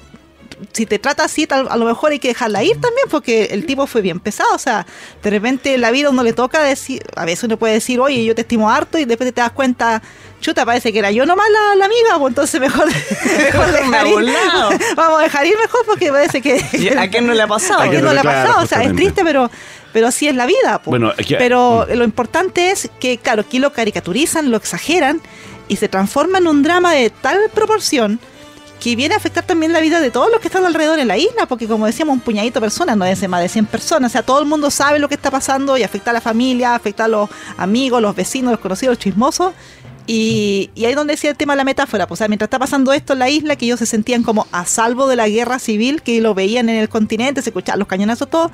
si 0.73 0.85
te 0.85 0.99
trata 0.99 1.23
así, 1.23 1.47
a 1.49 1.77
lo 1.77 1.85
mejor 1.85 2.11
hay 2.11 2.19
que 2.19 2.29
dejarla 2.29 2.63
ir 2.63 2.73
también, 2.81 3.07
porque 3.09 3.45
el 3.51 3.65
tipo 3.65 3.87
fue 3.87 4.01
bien 4.01 4.19
pesado. 4.19 4.53
O 4.53 4.59
sea, 4.59 4.85
de 5.23 5.29
repente 5.29 5.77
la 5.77 5.91
vida 5.91 6.09
uno 6.09 6.23
le 6.23 6.33
toca 6.33 6.61
decir, 6.61 7.03
a 7.15 7.25
veces 7.25 7.45
uno 7.45 7.57
puede 7.57 7.75
decir, 7.75 7.99
oye, 7.99 8.25
yo 8.25 8.35
te 8.35 8.41
estimo 8.41 8.69
harto, 8.69 8.97
y 8.97 9.05
después 9.05 9.33
te 9.33 9.41
das 9.41 9.51
cuenta, 9.51 10.01
chuta, 10.39 10.65
parece 10.65 10.91
que 10.91 10.99
era 10.99 11.11
yo 11.11 11.25
nomás 11.25 11.47
la, 11.77 11.85
amiga, 11.85 12.17
pues 12.17 12.31
entonces 12.31 12.61
mejor, 12.61 12.87
mejor 13.37 13.71
dejar 13.71 14.07
ir. 14.07 14.13
Vamos 14.95 15.19
a 15.19 15.23
dejar 15.23 15.45
ir 15.45 15.57
mejor 15.57 15.85
porque 15.85 16.11
parece 16.11 16.41
que. 16.41 16.95
¿A 16.97 17.07
quién 17.09 17.27
no 17.27 17.33
le 17.33 17.41
ha 17.41 17.47
pasado? 17.55 17.81
¿A 17.81 17.89
quién 17.89 18.03
no 18.03 18.13
le 18.13 18.19
ha 18.19 18.23
pasado? 18.23 18.63
O 18.63 18.67
sea, 18.67 18.83
es 18.83 18.95
triste, 18.95 19.23
pero 19.23 19.49
pero 19.91 20.07
así 20.07 20.27
es 20.27 20.35
la 20.35 20.45
vida. 20.45 20.81
Bueno, 20.85 21.13
pero 21.37 21.87
mm. 21.89 21.93
lo 21.95 22.03
importante 22.03 22.71
es 22.71 22.89
que, 22.99 23.17
claro, 23.17 23.41
aquí 23.41 23.59
lo 23.59 23.73
caricaturizan, 23.73 24.51
lo 24.51 24.57
exageran 24.57 25.21
y 25.67 25.77
se 25.77 25.87
transforma 25.87 26.37
en 26.37 26.47
un 26.47 26.63
drama 26.63 26.93
de 26.93 27.09
tal 27.09 27.39
proporción 27.53 28.19
que 28.79 28.95
viene 28.95 29.13
a 29.13 29.17
afectar 29.17 29.45
también 29.45 29.73
la 29.73 29.81
vida 29.81 29.99
de 29.99 30.09
todos 30.09 30.31
los 30.31 30.39
que 30.39 30.47
están 30.47 30.65
alrededor 30.65 30.99
en 30.99 31.07
la 31.09 31.17
isla, 31.17 31.45
porque 31.47 31.67
como 31.67 31.85
decíamos, 31.85 32.13
un 32.13 32.21
puñadito 32.21 32.59
de 32.59 32.65
personas, 32.65 32.95
no 32.95 33.05
es 33.05 33.27
más 33.27 33.41
de 33.41 33.49
100 33.49 33.65
personas, 33.65 34.11
o 34.11 34.13
sea, 34.13 34.23
todo 34.23 34.39
el 34.39 34.45
mundo 34.45 34.71
sabe 34.71 34.99
lo 34.99 35.09
que 35.09 35.15
está 35.15 35.29
pasando 35.29 35.77
y 35.77 35.83
afecta 35.83 36.11
a 36.11 36.13
la 36.13 36.21
familia, 36.21 36.75
afecta 36.75 37.05
a 37.05 37.07
los 37.09 37.29
amigos, 37.57 38.01
los 38.01 38.15
vecinos, 38.15 38.51
los 38.51 38.59
conocidos, 38.61 38.95
los 38.95 39.03
chismosos. 39.03 39.53
Y, 40.11 40.71
ahí 40.77 40.95
donde 40.95 41.13
decía 41.13 41.29
el 41.29 41.37
tema 41.37 41.53
de 41.53 41.57
la 41.57 41.63
metáfora, 41.63 42.07
pues, 42.07 42.17
o 42.17 42.19
sea, 42.19 42.27
mientras 42.27 42.47
está 42.47 42.57
pasando 42.57 42.93
esto 42.93 43.13
en 43.13 43.19
la 43.19 43.29
isla, 43.29 43.55
que 43.55 43.65
ellos 43.65 43.77
se 43.77 43.85
sentían 43.85 44.23
como 44.23 44.47
a 44.51 44.65
salvo 44.65 45.07
de 45.07 45.15
la 45.15 45.29
guerra 45.29 45.59
civil, 45.59 46.01
que 46.01 46.19
lo 46.19 46.33
veían 46.33 46.67
en 46.67 46.77
el 46.77 46.89
continente, 46.89 47.43
se 47.43 47.51
escuchaban 47.51 47.77
los 47.77 47.87
cañonazos, 47.87 48.27
todo, 48.27 48.49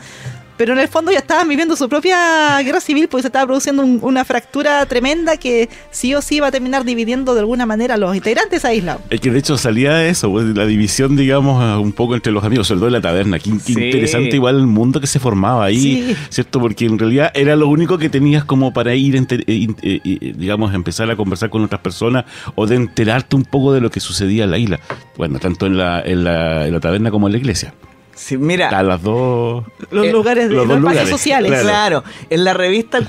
pero 0.57 0.73
en 0.73 0.79
el 0.79 0.87
fondo 0.87 1.11
ya 1.11 1.19
estaban 1.19 1.47
viviendo 1.47 1.75
su 1.75 1.87
propia 1.89 2.61
guerra 2.61 2.79
civil 2.79 3.07
porque 3.07 3.23
se 3.23 3.27
estaba 3.27 3.45
produciendo 3.45 3.83
una 3.83 4.25
fractura 4.25 4.85
tremenda 4.85 5.37
que 5.37 5.69
sí 5.91 6.13
o 6.15 6.21
sí 6.21 6.39
va 6.39 6.47
a 6.47 6.51
terminar 6.51 6.85
dividiendo 6.85 7.33
de 7.33 7.41
alguna 7.41 7.65
manera 7.65 7.95
a 7.95 7.97
los 7.97 8.15
integrantes 8.15 8.51
de 8.51 8.57
esa 8.57 8.73
isla. 8.73 8.99
Es 9.09 9.19
que 9.21 9.31
de 9.31 9.39
hecho 9.39 9.57
salía 9.57 9.93
de 9.95 10.09
eso, 10.09 10.29
pues, 10.29 10.45
la 10.45 10.65
división, 10.65 11.15
digamos, 11.15 11.81
un 11.81 11.91
poco 11.91 12.15
entre 12.15 12.31
los 12.31 12.43
amigos, 12.43 12.67
sobre 12.67 12.79
todo 12.79 12.87
en 12.87 12.93
la 12.93 13.01
taberna. 13.01 13.39
Qué, 13.39 13.49
interesante 13.49 14.35
igual 14.35 14.57
el 14.57 14.67
mundo 14.67 15.01
que 15.01 15.07
se 15.07 15.19
formaba 15.19 15.65
ahí, 15.65 16.15
¿cierto? 16.29 16.59
Porque 16.59 16.85
en 16.85 16.97
realidad 16.99 17.31
era 17.33 17.55
lo 17.55 17.67
único 17.67 17.97
que 17.97 18.09
tenías 18.09 18.45
como 18.45 18.73
para 18.73 18.95
ir, 18.95 19.15
eh, 19.15 19.25
eh, 19.47 19.67
eh, 19.81 20.33
digamos, 20.37 20.73
empezar 20.73 21.09
a 21.09 21.15
conversar 21.15 21.49
con 21.49 21.63
otras 21.63 21.81
personas 21.81 22.25
o 22.55 22.67
de 22.67 22.75
enterarte 22.75 23.35
un 23.35 23.43
poco 23.43 23.73
de 23.73 23.81
lo 23.81 23.89
que 23.89 23.99
sucedía 23.99 24.45
en 24.45 24.51
la 24.51 24.57
isla. 24.57 24.79
Bueno, 25.17 25.39
tanto 25.39 25.65
en 25.65 25.77
la, 25.77 26.01
en 26.01 26.23
la, 26.23 26.67
en 26.67 26.73
la 26.73 26.79
taberna 26.79 27.11
como 27.11 27.27
en 27.27 27.33
la 27.33 27.39
iglesia. 27.39 27.73
Sí, 28.15 28.37
mira. 28.37 28.69
A 28.69 28.81
las 28.81 29.03
dos. 29.03 29.65
Los 29.91 30.07
lugares 30.07 30.47
de 30.47 30.55
los, 30.55 31.09
sociales. 31.09 31.61
Claro. 31.61 32.03
En 32.29 32.45
la 32.45 32.53
revista 32.53 32.99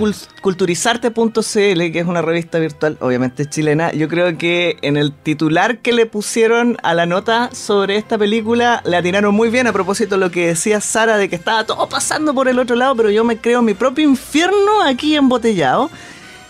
culturizarte.cl, 0.42 1.40
que 1.52 1.98
es 1.98 2.06
una 2.06 2.22
revista 2.22 2.58
virtual, 2.58 2.98
obviamente 3.00 3.48
chilena, 3.48 3.92
yo 3.92 4.08
creo 4.08 4.36
que 4.36 4.76
en 4.82 4.96
el 4.96 5.12
titular 5.12 5.78
que 5.78 5.92
le 5.92 6.06
pusieron 6.06 6.76
a 6.82 6.92
la 6.92 7.06
nota 7.06 7.50
sobre 7.52 7.96
esta 7.96 8.18
película, 8.18 8.82
le 8.84 8.96
atinaron 8.96 9.32
muy 9.32 9.48
bien 9.48 9.68
a 9.68 9.72
propósito 9.72 10.16
de 10.16 10.20
lo 10.20 10.30
que 10.32 10.48
decía 10.48 10.80
Sara 10.80 11.16
de 11.16 11.28
que 11.28 11.36
estaba 11.36 11.64
todo 11.64 11.88
pasando 11.88 12.34
por 12.34 12.48
el 12.48 12.58
otro 12.58 12.74
lado, 12.74 12.96
pero 12.96 13.10
yo 13.10 13.22
me 13.22 13.38
creo 13.38 13.62
mi 13.62 13.74
propio 13.74 14.04
infierno 14.04 14.82
aquí 14.84 15.14
embotellado. 15.14 15.88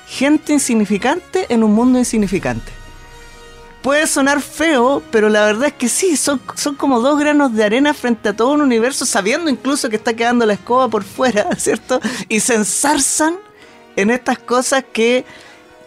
Gente 0.09 0.55
insignificante 0.55 1.47
en 1.51 1.63
un 1.63 1.75
mundo 1.75 1.99
insignificante 1.99 2.76
puede 3.87 4.09
sonar 4.09 4.41
feo, 4.43 5.01
pero 5.13 5.29
la 5.29 5.45
verdad 5.45 5.69
es 5.69 5.75
que 5.75 5.89
sí, 5.89 6.17
son, 6.17 6.41
son 6.57 6.75
como 6.75 6.99
dos 6.99 7.21
granos 7.21 7.55
de 7.55 7.63
arena 7.63 7.95
frente 7.95 8.31
a 8.31 8.33
todo 8.35 8.51
un 8.51 8.61
universo, 8.61 9.07
sabiendo 9.07 9.49
incluso 9.49 9.89
que 9.89 9.95
está 9.95 10.13
quedando 10.15 10.45
la 10.45 10.55
escoba 10.55 10.89
por 10.89 11.05
fuera, 11.05 11.55
¿cierto? 11.57 12.01
Y 12.29 12.41
se 12.41 12.57
ensarzan 12.57 13.37
en 13.95 14.11
estas 14.11 14.41
cosas 14.41 14.85
que, 14.93 15.25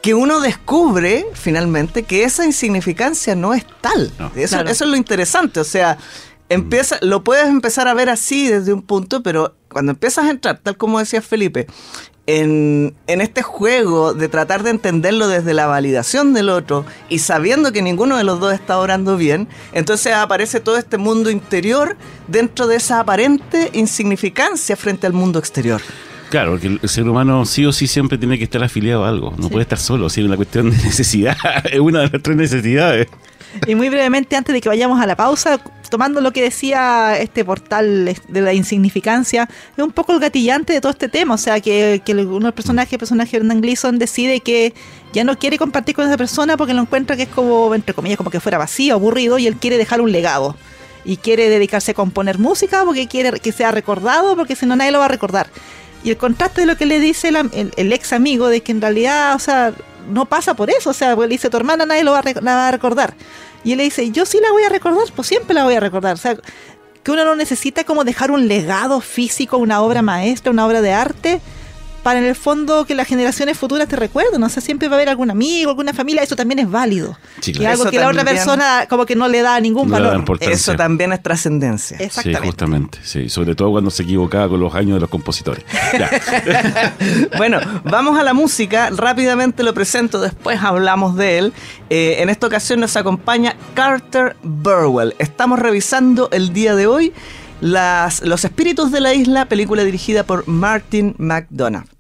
que 0.01 0.13
uno 0.13 0.39
descubre 0.39 1.25
finalmente 1.33 2.03
que 2.03 2.23
esa 2.23 2.45
insignificancia 2.45 3.35
no 3.35 3.53
es 3.53 3.65
tal. 3.81 4.13
eso, 4.33 4.61
eso 4.61 4.83
es 4.85 4.89
lo 4.89 4.95
interesante, 4.95 5.59
o 5.59 5.65
sea, 5.65 5.97
empieza, 6.47 6.99
lo 7.01 7.25
puedes 7.25 7.47
empezar 7.47 7.89
a 7.89 7.93
ver 7.93 8.09
así 8.09 8.47
desde 8.47 8.71
un 8.71 8.81
punto, 8.81 9.21
pero 9.23 9.55
cuando 9.69 9.91
empiezas 9.91 10.23
a 10.23 10.29
entrar, 10.29 10.57
tal 10.59 10.77
como 10.77 10.99
decía 10.99 11.21
Felipe, 11.21 11.67
en, 12.37 12.95
este 13.07 13.41
juego 13.41 14.13
de 14.13 14.29
tratar 14.29 14.61
de 14.61 14.69
entenderlo 14.69 15.27
desde 15.27 15.55
la 15.55 15.65
validación 15.65 16.33
del 16.33 16.49
otro 16.49 16.85
y 17.09 17.19
sabiendo 17.19 17.71
que 17.71 17.81
ninguno 17.81 18.17
de 18.17 18.23
los 18.23 18.39
dos 18.39 18.53
está 18.53 18.77
orando 18.77 19.17
bien, 19.17 19.47
entonces 19.73 20.13
aparece 20.13 20.59
todo 20.59 20.77
este 20.77 20.99
mundo 20.99 21.31
interior 21.31 21.97
dentro 22.27 22.67
de 22.67 22.75
esa 22.75 22.99
aparente 22.99 23.71
insignificancia 23.73 24.75
frente 24.75 25.07
al 25.07 25.13
mundo 25.13 25.39
exterior. 25.39 25.81
Claro, 26.29 26.51
porque 26.51 26.67
el 26.67 26.89
ser 26.89 27.09
humano 27.09 27.43
sí 27.47 27.65
o 27.65 27.71
sí 27.71 27.87
siempre 27.87 28.19
tiene 28.19 28.37
que 28.37 28.43
estar 28.43 28.63
afiliado 28.63 29.05
a 29.05 29.09
algo, 29.09 29.33
no 29.37 29.49
puede 29.49 29.63
estar 29.63 29.79
solo, 29.79 30.05
es 30.05 30.17
una 30.19 30.35
cuestión 30.35 30.69
de 30.69 30.77
necesidad, 30.83 31.35
es 31.71 31.79
una 31.79 32.01
de 32.01 32.09
las 32.09 32.21
tres 32.21 32.37
necesidades. 32.37 33.07
Y 33.67 33.75
muy 33.75 33.89
brevemente, 33.89 34.35
antes 34.35 34.53
de 34.53 34.61
que 34.61 34.69
vayamos 34.69 35.01
a 35.01 35.07
la 35.07 35.15
pausa, 35.15 35.59
tomando 35.89 36.21
lo 36.21 36.31
que 36.31 36.41
decía 36.41 37.17
este 37.17 37.43
portal 37.43 38.15
de 38.27 38.41
la 38.41 38.53
insignificancia, 38.53 39.49
es 39.75 39.83
un 39.83 39.91
poco 39.91 40.13
el 40.13 40.19
gatillante 40.19 40.73
de 40.73 40.81
todo 40.81 40.91
este 40.91 41.09
tema. 41.09 41.33
O 41.33 41.37
sea, 41.37 41.59
que, 41.59 42.01
que 42.05 42.13
uno 42.13 42.39
de 42.39 42.45
los 42.45 42.53
personajes, 42.53 42.93
el 42.93 42.99
personaje 42.99 43.39
Brendan 43.39 43.61
decide 43.97 44.39
que 44.41 44.73
ya 45.13 45.23
no 45.23 45.37
quiere 45.37 45.57
compartir 45.57 45.95
con 45.95 46.07
esa 46.07 46.17
persona 46.17 46.57
porque 46.57 46.73
lo 46.73 46.81
encuentra 46.81 47.15
que 47.15 47.23
es 47.23 47.29
como, 47.29 47.73
entre 47.73 47.93
comillas, 47.93 48.17
como 48.17 48.29
que 48.29 48.39
fuera 48.39 48.57
vacío, 48.57 48.93
aburrido, 48.93 49.39
y 49.39 49.47
él 49.47 49.55
quiere 49.55 49.77
dejar 49.77 50.01
un 50.01 50.11
legado. 50.11 50.55
Y 51.05 51.17
quiere 51.17 51.49
dedicarse 51.49 51.91
a 51.91 51.93
componer 51.93 52.37
música 52.37 52.83
porque 52.85 53.07
quiere 53.07 53.31
que 53.39 53.51
sea 53.51 53.71
recordado, 53.71 54.35
porque 54.35 54.55
si 54.55 54.65
no 54.65 54.75
nadie 54.75 54.91
lo 54.91 54.99
va 54.99 55.05
a 55.05 55.09
recordar. 55.09 55.47
Y 56.03 56.11
el 56.11 56.17
contraste 56.17 56.61
de 56.61 56.67
lo 56.67 56.77
que 56.77 56.85
le 56.85 56.99
dice 56.99 57.29
el, 57.29 57.93
ex 57.93 58.13
amigo 58.13 58.47
de 58.47 58.61
que 58.61 58.71
en 58.71 58.81
realidad, 58.81 59.35
o 59.35 59.39
sea, 59.39 59.73
no 60.09 60.25
pasa 60.25 60.53
por 60.55 60.69
eso. 60.69 60.89
O 60.89 60.93
sea, 60.93 61.15
pues 61.15 61.29
le 61.29 61.33
dice, 61.33 61.49
tu 61.49 61.57
hermana 61.57 61.85
nadie 61.85 62.03
lo 62.03 62.11
va 62.11 62.19
a, 62.19 62.71
recordar. 62.71 63.15
Y 63.63 63.73
él 63.73 63.77
le 63.77 63.83
dice, 63.85 64.09
yo 64.11 64.25
sí 64.25 64.39
la 64.41 64.51
voy 64.51 64.63
a 64.63 64.69
recordar, 64.69 65.03
pues 65.15 65.27
siempre 65.27 65.53
la 65.53 65.63
voy 65.63 65.75
a 65.75 65.79
recordar. 65.79 66.13
O 66.13 66.17
sea, 66.17 66.35
que 67.03 67.11
uno 67.11 67.25
no 67.25 67.35
necesita 67.35 67.83
como 67.83 68.03
dejar 68.03 68.31
un 68.31 68.47
legado 68.47 69.01
físico, 69.01 69.57
una 69.57 69.81
obra 69.81 70.01
maestra, 70.01 70.51
una 70.51 70.65
obra 70.65 70.81
de 70.81 70.93
arte, 70.93 71.41
para 71.99 72.19
en 72.19 72.25
el 72.25 72.35
fondo 72.35 72.85
que 72.85 72.95
las 72.95 73.07
generaciones 73.07 73.57
futuras 73.57 73.87
te 73.87 73.95
recuerden. 73.95 74.41
O 74.43 74.49
sea, 74.49 74.61
siempre 74.61 74.87
va 74.87 74.95
a 74.95 74.97
haber 74.97 75.09
algún 75.09 75.31
amigo, 75.31 75.69
alguna 75.69 75.93
familia, 75.93 76.23
eso 76.23 76.35
también 76.35 76.59
es 76.59 76.69
válido. 76.69 77.17
Y 77.45 77.65
algo 77.65 77.89
que 77.89 77.99
la 77.99 78.07
otra 78.07 78.23
persona 78.23 78.85
como 78.89 79.05
que 79.05 79.15
no 79.15 79.27
le 79.27 79.41
da 79.41 79.59
ningún 79.59 79.89
valor. 79.89 80.23
eso 80.39 80.75
también 80.75 81.13
es 81.13 81.21
trascendencia. 81.21 81.97
Exactamente. 81.97 82.41
Sí, 82.41 82.47
justamente. 82.47 82.99
Sí, 83.03 83.29
sobre 83.29 83.55
todo 83.55 83.71
cuando 83.71 83.89
se 83.89 84.03
equivocaba 84.03 84.49
con 84.49 84.59
los 84.59 84.73
años 84.75 84.95
de 84.95 85.01
los 85.01 85.09
compositores. 85.09 85.63
bueno, 87.37 87.59
vamos 87.83 88.19
a 88.19 88.23
la 88.23 88.33
música. 88.33 88.89
Rápidamente 88.89 89.63
lo 89.63 89.73
presento, 89.73 90.19
después 90.21 90.61
hablamos 90.61 91.15
de 91.15 91.37
él. 91.37 91.53
Eh, 91.89 92.17
en 92.19 92.29
esta 92.29 92.47
ocasión 92.47 92.79
nos 92.79 92.95
acompaña 92.95 93.55
Carter 93.73 94.35
Burwell. 94.43 95.15
Estamos 95.19 95.59
revisando 95.59 96.29
el 96.31 96.53
día 96.53 96.75
de 96.75 96.87
hoy 96.87 97.13
las, 97.61 98.21
Los 98.21 98.45
Espíritus 98.45 98.91
de 98.91 99.01
la 99.01 99.13
Isla, 99.13 99.45
película 99.45 99.83
dirigida 99.83 100.23
por 100.23 100.47
Martin 100.47 101.15
McDonough. 101.17 101.98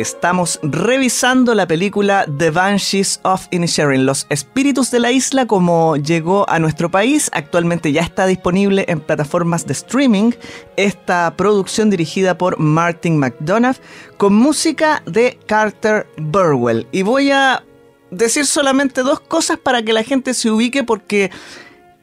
Estamos 0.00 0.60
revisando 0.62 1.56
la 1.56 1.66
película 1.66 2.24
The 2.38 2.50
Banshees 2.50 3.18
of 3.24 3.48
Inisherin, 3.50 4.06
Los 4.06 4.26
Espíritus 4.30 4.92
de 4.92 5.00
la 5.00 5.10
Isla, 5.10 5.46
como 5.46 5.96
llegó 5.96 6.48
a 6.48 6.60
nuestro 6.60 6.88
país. 6.88 7.28
Actualmente 7.32 7.90
ya 7.90 8.02
está 8.02 8.26
disponible 8.26 8.84
en 8.86 9.00
plataformas 9.00 9.66
de 9.66 9.72
streaming. 9.72 10.30
Esta 10.76 11.34
producción 11.36 11.90
dirigida 11.90 12.38
por 12.38 12.60
Martin 12.60 13.18
McDonough 13.18 13.78
con 14.16 14.34
música 14.34 15.02
de 15.04 15.36
Carter 15.46 16.06
Burwell. 16.16 16.86
Y 16.92 17.02
voy 17.02 17.32
a 17.32 17.64
decir 18.12 18.46
solamente 18.46 19.02
dos 19.02 19.18
cosas 19.18 19.58
para 19.58 19.82
que 19.82 19.92
la 19.92 20.04
gente 20.04 20.32
se 20.32 20.48
ubique 20.48 20.84
porque 20.84 21.32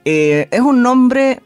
eh, 0.04 0.50
es 0.52 0.60
un 0.60 0.84
nombre 0.84 1.42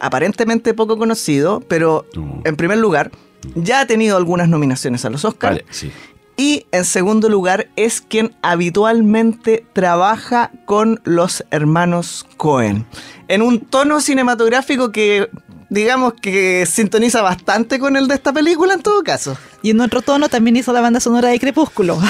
aparentemente 0.00 0.74
poco 0.74 0.98
conocido, 0.98 1.60
pero 1.66 2.04
en 2.44 2.56
primer 2.56 2.78
lugar 2.78 3.10
ya 3.54 3.80
ha 3.80 3.86
tenido 3.86 4.16
algunas 4.16 4.48
nominaciones 4.48 5.04
a 5.04 5.10
los 5.10 5.24
Oscars. 5.24 5.62
Y 6.36 6.66
en 6.72 6.84
segundo 6.84 7.28
lugar 7.28 7.68
es 7.76 8.00
quien 8.00 8.34
habitualmente 8.42 9.64
trabaja 9.72 10.50
con 10.64 11.00
los 11.04 11.44
hermanos 11.50 12.26
Cohen. 12.36 12.86
En 13.28 13.40
un 13.40 13.60
tono 13.60 14.00
cinematográfico 14.00 14.90
que 14.90 15.30
digamos 15.70 16.14
que 16.14 16.66
sintoniza 16.66 17.22
bastante 17.22 17.78
con 17.78 17.96
el 17.96 18.08
de 18.08 18.14
esta 18.14 18.32
película 18.32 18.74
en 18.74 18.82
todo 18.82 19.02
caso. 19.02 19.36
Y 19.62 19.70
en 19.70 19.80
otro 19.80 20.02
tono 20.02 20.28
también 20.28 20.56
hizo 20.56 20.72
la 20.72 20.80
banda 20.80 21.00
sonora 21.00 21.28
de 21.28 21.40
Crepúsculo. 21.40 22.00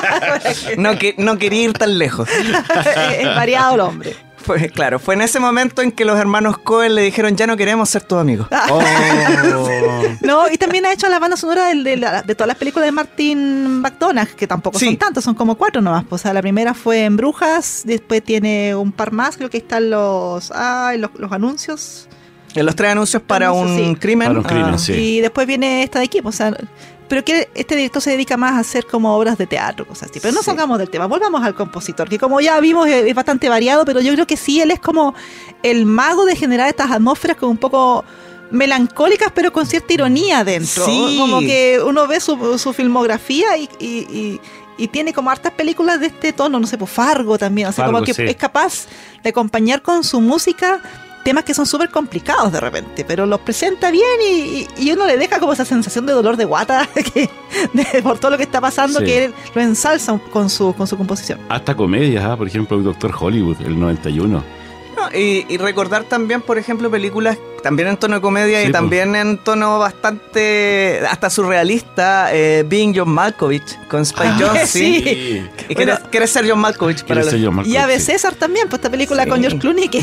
no, 0.78 0.98
que, 0.98 1.14
no 1.18 1.38
quería 1.38 1.62
ir 1.62 1.72
tan 1.72 1.98
lejos. 1.98 2.28
es 3.18 3.26
variado 3.26 3.74
el 3.74 3.80
hombre. 3.80 4.16
Pues 4.46 4.70
claro, 4.70 5.00
fue 5.00 5.14
en 5.14 5.22
ese 5.22 5.40
momento 5.40 5.82
en 5.82 5.90
que 5.90 6.04
los 6.04 6.16
hermanos 6.18 6.58
Cohen 6.58 6.94
le 6.94 7.02
dijeron 7.02 7.36
ya 7.36 7.48
no 7.48 7.56
queremos 7.56 7.88
ser 7.88 8.04
tus 8.04 8.18
amigos. 8.18 8.46
Oh. 8.70 8.80
no, 10.20 10.50
y 10.50 10.56
también 10.56 10.86
ha 10.86 10.92
hecho 10.92 11.08
la 11.08 11.18
banda 11.18 11.36
sonora 11.36 11.74
de, 11.74 12.34
todas 12.34 12.46
las 12.46 12.56
películas 12.56 12.86
de 12.86 12.92
Martin 12.92 13.80
McDonagh, 13.80 14.28
que 14.36 14.46
tampoco 14.46 14.78
son 14.78 14.96
tantos, 14.96 15.24
son 15.24 15.34
como 15.34 15.56
cuatro 15.56 15.82
nomás. 15.82 16.04
Pues, 16.04 16.20
o 16.20 16.24
sea, 16.24 16.32
la 16.32 16.42
primera 16.42 16.74
fue 16.74 17.04
en 17.04 17.16
Brujas, 17.16 17.82
después 17.84 18.22
tiene 18.22 18.76
un 18.76 18.92
par 18.92 19.12
más, 19.12 19.36
creo 19.36 19.50
que 19.50 19.58
están 19.58 19.90
los, 19.90 20.52
los, 20.96 21.10
los 21.16 21.32
anuncios. 21.32 22.08
En 22.54 22.64
los 22.64 22.74
tres 22.74 22.92
anuncios 22.92 23.22
para 23.22 23.52
un 23.52 23.96
crimen. 23.96 24.28
Para 24.28 24.38
un 24.38 24.44
crimen, 24.44 24.74
ah. 24.74 24.78
sí. 24.78 24.92
Y 24.92 25.20
después 25.20 25.46
viene 25.46 25.82
esta 25.82 25.98
de 25.98 26.06
equipo, 26.06 26.28
o 26.28 26.32
sea, 26.32 26.56
pero 27.08 27.24
que 27.24 27.48
este 27.54 27.76
director 27.76 28.02
se 28.02 28.10
dedica 28.10 28.36
más 28.36 28.52
a 28.52 28.58
hacer 28.58 28.86
como 28.86 29.16
obras 29.16 29.38
de 29.38 29.46
teatro, 29.46 29.86
cosas 29.86 30.10
así. 30.10 30.20
Pero 30.20 30.34
no 30.34 30.42
salgamos 30.42 30.78
del 30.78 30.90
tema, 30.90 31.06
volvamos 31.06 31.42
al 31.42 31.54
compositor, 31.54 32.08
que 32.08 32.18
como 32.18 32.40
ya 32.40 32.58
vimos 32.60 32.88
es 32.88 33.14
bastante 33.14 33.48
variado, 33.48 33.84
pero 33.84 34.00
yo 34.00 34.12
creo 34.12 34.26
que 34.26 34.36
sí, 34.36 34.60
él 34.60 34.70
es 34.70 34.80
como 34.80 35.14
el 35.62 35.86
mago 35.86 36.24
de 36.24 36.36
generar 36.36 36.68
estas 36.68 36.90
atmósferas 36.90 37.36
como 37.36 37.52
un 37.52 37.58
poco 37.58 38.04
melancólicas, 38.50 39.32
pero 39.34 39.52
con 39.52 39.66
cierta 39.66 39.92
ironía 39.92 40.44
dentro. 40.44 40.84
Sí. 40.84 41.16
Como 41.18 41.40
que 41.40 41.80
uno 41.84 42.06
ve 42.06 42.20
su, 42.20 42.72
filmografía 42.72 43.56
y, 43.56 44.40
tiene 44.92 45.12
como 45.12 45.30
hartas 45.30 45.52
películas 45.52 46.00
de 46.00 46.06
este 46.06 46.32
tono, 46.32 46.60
no 46.60 46.66
sé, 46.66 46.76
pues 46.76 46.90
Fargo 46.90 47.38
también, 47.38 47.68
o 47.68 47.72
sea, 47.72 47.86
como 47.86 48.02
que 48.02 48.12
es 48.12 48.36
capaz 48.36 48.86
de 49.22 49.30
acompañar 49.30 49.82
con 49.82 50.04
su 50.04 50.20
música 50.20 50.82
temas 51.26 51.42
que 51.42 51.54
son 51.54 51.66
súper 51.66 51.90
complicados 51.90 52.52
de 52.52 52.60
repente, 52.60 53.04
pero 53.04 53.26
los 53.26 53.40
presenta 53.40 53.90
bien 53.90 54.04
y, 54.78 54.92
uno 54.92 55.08
le 55.08 55.16
deja 55.16 55.40
como 55.40 55.54
esa 55.54 55.64
sensación 55.64 56.06
de 56.06 56.12
dolor 56.12 56.36
de 56.36 56.44
guata 56.44 56.88
que, 57.14 57.28
por 58.00 58.20
todo 58.20 58.30
lo 58.30 58.36
que 58.36 58.44
está 58.44 58.60
pasando 58.60 59.00
que 59.00 59.24
él 59.24 59.34
lo 59.52 59.60
ensalza 59.60 60.20
con 60.30 60.48
su, 60.48 60.72
con 60.74 60.86
su 60.86 60.96
composición. 60.96 61.40
Hasta 61.48 61.74
comedias, 61.74 62.24
¿ah? 62.24 62.36
por 62.36 62.46
ejemplo, 62.46 62.78
Doctor 62.78 63.12
Hollywood, 63.18 63.56
el 63.62 63.76
91. 63.76 64.40
y, 65.14 65.56
recordar 65.56 66.04
también, 66.04 66.42
por 66.42 66.58
ejemplo, 66.58 66.88
películas 66.92 67.36
también 67.66 67.88
en 67.88 67.96
tono 67.96 68.14
de 68.14 68.20
comedia 68.20 68.62
y 68.62 68.70
también 68.70 69.16
en 69.16 69.38
tono 69.38 69.80
bastante 69.80 71.00
hasta 71.10 71.28
surrealista, 71.28 72.32
eh, 72.32 72.64
Being 72.64 72.94
John 72.94 73.08
Malkovich 73.10 73.76
con 73.88 74.02
Spike 74.02 74.28
ah, 74.28 74.38
Jonze. 74.38 74.66
Sí. 74.66 75.42
Y 75.68 75.74
quieres, 75.74 76.30
ser 76.30 76.48
John 76.48 76.60
Malkovich 76.60 77.02
para 77.02 77.24
ser 77.24 77.44
John 77.44 77.56
Malkovich, 77.56 77.74
Y 77.74 77.76
Ave 77.76 77.98
César 77.98 78.36
también, 78.36 78.68
pues 78.68 78.78
esta 78.78 78.88
película 78.88 79.26
con 79.26 79.40
George 79.40 79.58
Clooney, 79.58 79.88
que, 79.88 80.00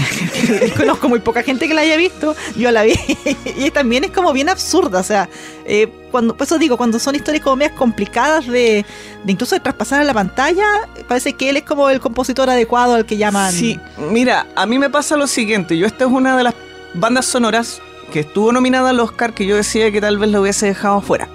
conozco 0.78 1.08
muy 1.08 1.19
poca 1.19 1.41
gente 1.41 1.69
que 1.69 1.73
la 1.73 1.84
haya 1.84 1.95
visto, 1.95 2.36
yo 2.58 2.69
la 2.69 2.84
vi. 2.84 2.95
y 3.58 3.71
también 3.71 4.04
es 4.04 4.12
como 4.12 4.34
bien 4.34 4.49
absurda, 4.49 4.99
o 4.99 5.04
sea, 5.04 5.30
eh, 5.65 5.88
cuando, 6.12 6.36
pues 6.36 6.49
eso 6.49 6.60
digo, 6.60 6.76
cuando 6.76 6.99
son 6.99 7.15
historias 7.15 7.45
como 7.45 7.56
medias 7.56 7.78
complicadas 7.78 8.45
de, 8.45 8.86
de 9.23 9.32
incluso 9.32 9.56
de 9.56 9.62
traspasar 9.62 10.02
a 10.02 10.04
la 10.04 10.13
pantalla, 10.13 10.65
parece 11.08 11.32
que 11.32 11.49
él 11.49 11.56
es 11.56 11.63
como 11.63 11.89
el 11.89 12.02
compositor 12.02 12.49
adecuado 12.49 12.95
al 12.95 13.06
que 13.06 13.15
llaman. 13.15 13.54
Sí, 13.54 13.80
mira, 14.12 14.47
a 14.54 14.65
mí 14.65 14.78
me 14.78 14.89
pasa 14.89 15.15
lo 15.15 15.28
siguiente, 15.28 15.78
yo 15.78 15.88
esta 15.88 16.04
es 16.04 16.12
una 16.12 16.36
de 16.36 16.43
las 16.43 16.54
bandas 16.94 17.26
sonoras 17.26 17.82
que 18.12 18.22
estuvo 18.22 18.52
nominada 18.52 18.90
al 18.90 19.00
Oscar 19.00 19.34
que 19.34 19.46
yo 19.46 19.56
decía 19.56 19.92
que 19.92 20.02
tal 20.02 20.18
vez 20.18 20.30
lo 20.30 20.42
hubiese 20.42 20.68
dejado 20.68 21.02
fuera. 21.02 21.28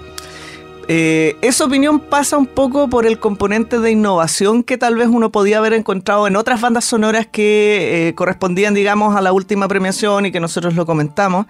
Eh, 0.91 1.37
esa 1.43 1.65
opinión 1.65 1.99
pasa 1.99 2.35
un 2.35 2.47
poco 2.47 2.89
por 2.89 3.05
el 3.05 3.19
componente 3.19 3.77
de 3.77 3.91
innovación 3.91 4.63
que 4.63 4.75
tal 4.75 4.95
vez 4.95 5.07
uno 5.07 5.31
podía 5.31 5.59
haber 5.59 5.73
encontrado 5.73 6.25
en 6.25 6.35
otras 6.35 6.61
bandas 6.61 6.83
sonoras 6.83 7.27
que 7.27 8.07
eh, 8.07 8.15
correspondían, 8.15 8.73
digamos, 8.73 9.15
a 9.15 9.21
la 9.21 9.31
última 9.31 9.67
premiación 9.67 10.25
y 10.25 10.31
que 10.31 10.39
nosotros 10.39 10.73
lo 10.73 10.87
comentamos. 10.87 11.45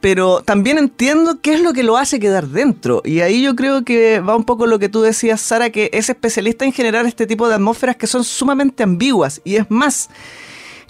Pero 0.00 0.40
también 0.40 0.76
entiendo 0.76 1.40
qué 1.40 1.54
es 1.54 1.60
lo 1.60 1.72
que 1.72 1.84
lo 1.84 1.98
hace 1.98 2.18
quedar 2.18 2.48
dentro. 2.48 3.00
Y 3.04 3.20
ahí 3.20 3.42
yo 3.42 3.54
creo 3.54 3.84
que 3.84 4.18
va 4.18 4.34
un 4.34 4.44
poco 4.44 4.66
lo 4.66 4.80
que 4.80 4.88
tú 4.88 5.02
decías, 5.02 5.40
Sara, 5.40 5.70
que 5.70 5.90
es 5.92 6.10
especialista 6.10 6.64
en 6.64 6.72
generar 6.72 7.06
este 7.06 7.28
tipo 7.28 7.48
de 7.48 7.54
atmósferas 7.54 7.94
que 7.94 8.08
son 8.08 8.24
sumamente 8.24 8.82
ambiguas. 8.82 9.40
Y 9.44 9.54
es 9.54 9.70
más, 9.70 10.10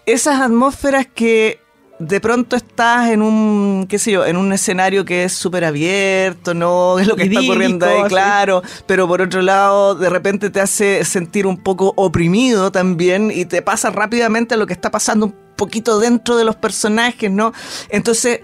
esas 0.07 0.41
atmósferas 0.41 1.07
que 1.07 1.61
de 2.01 2.19
pronto 2.19 2.57
estás 2.57 3.11
en 3.11 3.21
un, 3.21 3.87
qué 3.87 3.99
sé 3.99 4.13
yo, 4.13 4.25
en 4.25 4.39
un 4.39 4.53
escenario 4.55 5.05
que 5.05 5.25
es 5.25 5.35
súper 5.35 5.67
abierto, 5.67 6.55
¿no? 6.55 6.99
Es 6.99 7.07
lo 7.07 7.15
que 7.15 7.25
está 7.25 7.41
ocurriendo 7.41 7.87
ahí, 7.87 8.03
claro. 8.09 8.63
Pero 8.87 9.07
por 9.07 9.21
otro 9.21 9.43
lado, 9.43 9.95
de 9.95 10.09
repente 10.09 10.51
te 10.51 10.61
hace 10.61 11.05
sentir 11.05 11.47
un 11.47 11.59
poco 11.59 11.93
oprimido 11.97 12.73
también 12.73 13.31
y 13.33 13.45
te 13.45 13.61
pasa 13.61 13.91
rápidamente 13.91 14.55
a 14.55 14.57
lo 14.57 14.67
que 14.67 14.73
está 14.73 14.91
pasando 14.91 15.27
un 15.27 15.35
poquito 15.57 16.01
dentro 16.01 16.37
de 16.37 16.45
los 16.45 16.57
personajes, 16.57 17.31
¿no? 17.31 17.53
Entonces, 17.91 18.41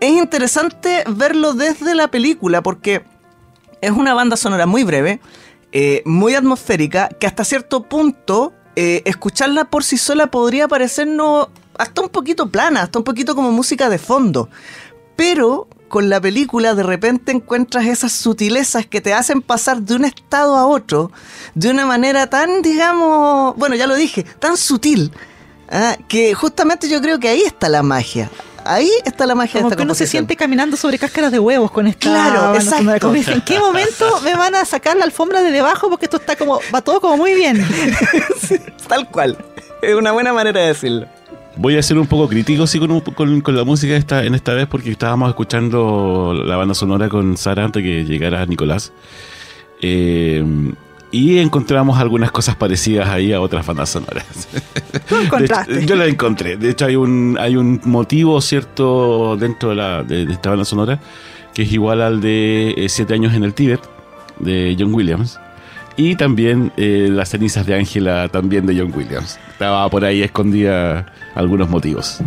es 0.00 0.10
interesante 0.10 1.04
verlo 1.06 1.52
desde 1.52 1.94
la 1.94 2.08
película 2.08 2.62
porque 2.62 3.04
es 3.82 3.90
una 3.90 4.14
banda 4.14 4.36
sonora 4.36 4.64
muy 4.64 4.82
breve, 4.82 5.20
eh, 5.72 6.02
muy 6.06 6.34
atmosférica, 6.34 7.10
que 7.20 7.26
hasta 7.26 7.44
cierto 7.44 7.82
punto 7.82 8.54
eh, 8.76 9.02
escucharla 9.04 9.66
por 9.66 9.84
sí 9.84 9.98
sola 9.98 10.28
podría 10.28 10.68
parecernos 10.68 11.48
hasta 11.78 12.00
un 12.00 12.08
poquito 12.08 12.48
plana, 12.48 12.82
hasta 12.82 12.98
un 12.98 13.04
poquito 13.04 13.34
como 13.34 13.52
música 13.52 13.88
de 13.88 13.98
fondo. 13.98 14.48
Pero 15.16 15.68
con 15.88 16.08
la 16.08 16.20
película 16.20 16.74
de 16.74 16.82
repente 16.82 17.30
encuentras 17.30 17.86
esas 17.86 18.12
sutilezas 18.12 18.86
que 18.86 19.00
te 19.00 19.14
hacen 19.14 19.42
pasar 19.42 19.80
de 19.82 19.94
un 19.94 20.04
estado 20.04 20.56
a 20.56 20.66
otro 20.66 21.12
de 21.54 21.70
una 21.70 21.86
manera 21.86 22.28
tan, 22.28 22.62
digamos, 22.62 23.54
bueno, 23.56 23.76
ya 23.76 23.86
lo 23.86 23.94
dije, 23.94 24.24
tan 24.24 24.56
sutil, 24.56 25.12
¿ah? 25.70 25.96
que 26.08 26.34
justamente 26.34 26.88
yo 26.88 27.00
creo 27.00 27.20
que 27.20 27.28
ahí 27.28 27.42
está 27.42 27.68
la 27.68 27.82
magia. 27.82 28.30
Ahí 28.64 28.90
está 29.04 29.26
la 29.26 29.34
magia 29.34 29.60
Como 29.60 29.68
de 29.68 29.74
esta 29.74 29.76
que 29.76 29.82
uno 29.82 29.94
se 29.94 30.06
siente 30.06 30.36
caminando 30.36 30.76
sobre 30.76 30.98
cáscaras 30.98 31.30
de 31.30 31.38
huevos 31.38 31.70
con 31.70 31.86
esta. 31.86 32.08
Claro, 32.08 32.54
exacto. 32.54 33.14
¿En 33.14 33.42
qué 33.42 33.58
momento 33.58 34.20
me 34.22 34.34
van 34.34 34.54
a 34.54 34.64
sacar 34.64 34.96
la 34.96 35.04
alfombra 35.04 35.42
de 35.42 35.50
debajo? 35.50 35.90
Porque 35.90 36.06
esto 36.06 36.16
está 36.16 36.34
como. 36.34 36.60
va 36.74 36.80
todo 36.80 37.00
como 37.00 37.18
muy 37.18 37.34
bien. 37.34 37.62
tal 38.88 39.08
cual. 39.10 39.36
Es 39.82 39.94
una 39.94 40.12
buena 40.12 40.32
manera 40.32 40.60
de 40.62 40.68
decirlo. 40.68 41.06
Voy 41.56 41.76
a 41.76 41.82
ser 41.82 41.98
un 41.98 42.06
poco 42.06 42.28
crítico 42.28 42.66
sí, 42.66 42.78
con, 42.78 43.00
con, 43.00 43.56
la 43.56 43.64
música 43.64 43.96
esta, 43.96 44.24
en 44.24 44.34
esta 44.34 44.54
vez 44.54 44.66
porque 44.66 44.90
estábamos 44.90 45.28
escuchando 45.28 46.34
la 46.44 46.56
banda 46.56 46.74
sonora 46.74 47.08
con 47.08 47.36
Sara 47.36 47.64
antes 47.64 47.82
que 47.82 48.04
llegara 48.04 48.44
Nicolás. 48.46 48.92
Eh, 49.80 50.44
y 51.14 51.38
encontramos 51.38 52.00
algunas 52.00 52.32
cosas 52.32 52.56
parecidas 52.56 53.08
ahí 53.08 53.32
a 53.32 53.40
otras 53.40 53.64
bandas 53.64 53.90
sonoras. 53.90 54.48
yo 55.86 55.94
la 55.94 56.06
encontré. 56.06 56.56
De 56.56 56.70
hecho, 56.70 56.86
hay 56.86 56.96
un, 56.96 57.36
hay 57.40 57.56
un 57.56 57.80
motivo 57.84 58.40
cierto 58.40 59.36
dentro 59.36 59.68
de, 59.70 59.74
la, 59.76 60.02
de, 60.02 60.24
esta 60.24 60.50
banda 60.50 60.64
sonora 60.64 61.00
que 61.54 61.62
es 61.62 61.72
igual 61.72 62.02
al 62.02 62.20
de 62.20 62.74
eh, 62.76 62.88
Siete 62.88 63.14
años 63.14 63.32
en 63.32 63.44
el 63.44 63.54
Tíbet 63.54 63.80
de 64.40 64.76
John 64.76 64.92
Williams. 64.92 65.38
Y 65.96 66.16
también 66.16 66.72
eh, 66.76 67.08
Las 67.10 67.30
cenizas 67.30 67.66
de 67.66 67.74
Ángela, 67.74 68.28
también 68.28 68.66
de 68.66 68.78
John 68.78 68.92
Williams. 68.94 69.38
Estaba 69.50 69.88
por 69.90 70.04
ahí 70.04 70.22
escondida 70.22 71.06
algunos 71.34 71.68
motivos. 71.68 72.20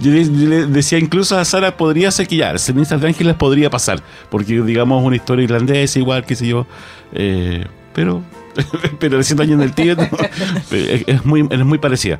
Yo 0.00 0.10
le, 0.10 0.66
decía 0.66 0.98
incluso 0.98 1.38
a 1.38 1.44
Sara, 1.44 1.76
podría 1.76 2.10
ya, 2.10 2.58
cenizas 2.58 3.00
de 3.00 3.08
Ángeles 3.08 3.36
podría 3.36 3.70
pasar, 3.70 4.02
porque 4.30 4.62
digamos 4.62 5.04
una 5.04 5.16
historia 5.16 5.44
irlandesa, 5.44 5.98
igual, 5.98 6.24
qué 6.24 6.34
sé 6.34 6.46
yo. 6.46 6.66
Eh, 7.12 7.66
pero 7.92 8.22
pero 8.98 9.18
de 9.18 9.24
100 9.24 9.40
años 9.40 9.52
en 9.52 9.60
el 9.62 9.72
Tíbet 9.72 9.98
es, 11.06 11.24
muy, 11.24 11.46
es 11.50 11.64
muy 11.64 11.78
parecida. 11.78 12.18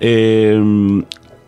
Eh, 0.00 1.02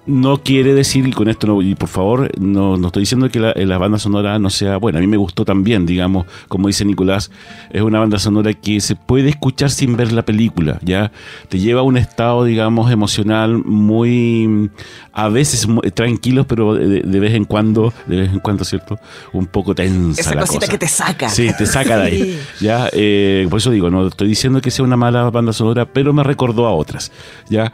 no 0.07 0.43
quiere 0.43 0.75
decir, 0.75 1.07
y 1.09 1.13
con 1.13 1.29
esto 1.29 1.47
no, 1.47 1.63
y 1.63 1.75
por 1.75 1.89
favor, 1.89 2.31
no, 2.39 2.77
no 2.77 2.89
estoy 2.89 3.03
diciendo 3.03 3.31
que 3.31 3.41
la, 3.41 3.53
la, 3.55 3.79
banda 3.79 3.99
sonora 3.99 4.39
no 4.39 4.51
sea 4.51 4.77
buena. 4.77 4.99
A 4.99 5.01
mí 5.01 5.07
me 5.07 5.17
gustó 5.17 5.45
también, 5.45 5.87
digamos, 5.87 6.27
como 6.49 6.69
dice 6.69 6.85
Nicolás, 6.85 7.31
es 7.71 7.81
una 7.83 8.01
banda 8.01 8.19
sonora 8.19 8.53
que 8.53 8.81
se 8.81 8.97
puede 8.97 9.31
escuchar 9.31 9.71
sin 9.71 9.97
ver 9.97 10.13
la 10.13 10.23
película, 10.23 10.79
¿ya? 10.83 11.11
Te 11.49 11.59
lleva 11.59 11.81
a 11.81 11.85
un 11.85 11.97
estado, 11.97 12.45
digamos, 12.45 12.91
emocional 12.91 13.63
muy, 13.65 14.71
a 15.13 15.29
veces 15.29 15.67
tranquilo, 15.95 16.47
pero 16.47 16.75
de, 16.75 17.21
vez 17.21 17.35
en 17.35 17.45
cuando, 17.45 17.95
de 18.07 18.17
vez 18.17 18.31
en 18.31 18.41
cuando, 18.41 18.65
¿cierto? 18.65 18.99
Un 19.33 19.47
poco 19.47 19.75
tensa. 19.75 20.21
Esa 20.21 20.37
cosita 20.37 20.67
que 20.67 20.79
te 20.79 20.89
saca. 20.89 21.29
Sí, 21.29 21.51
te 21.57 21.65
saca 21.67 21.97
de 21.99 22.03
ahí. 22.03 22.41
¿ya? 22.61 22.89
Eh, 22.93 23.47
por 23.49 23.59
eso 23.59 23.71
digo, 23.71 23.91
no 23.91 24.09
estoy 24.09 24.29
diciendo 24.29 24.61
que 24.61 24.71
sea 24.71 24.85
una 24.85 24.97
mala 24.97 25.31
banda 25.31 25.53
sonora, 25.53 25.87
pero 25.87 26.13
me 26.13 26.23
recordó 26.23 26.67
a 26.67 26.75
otras, 26.75 27.11
¿ya? 27.49 27.73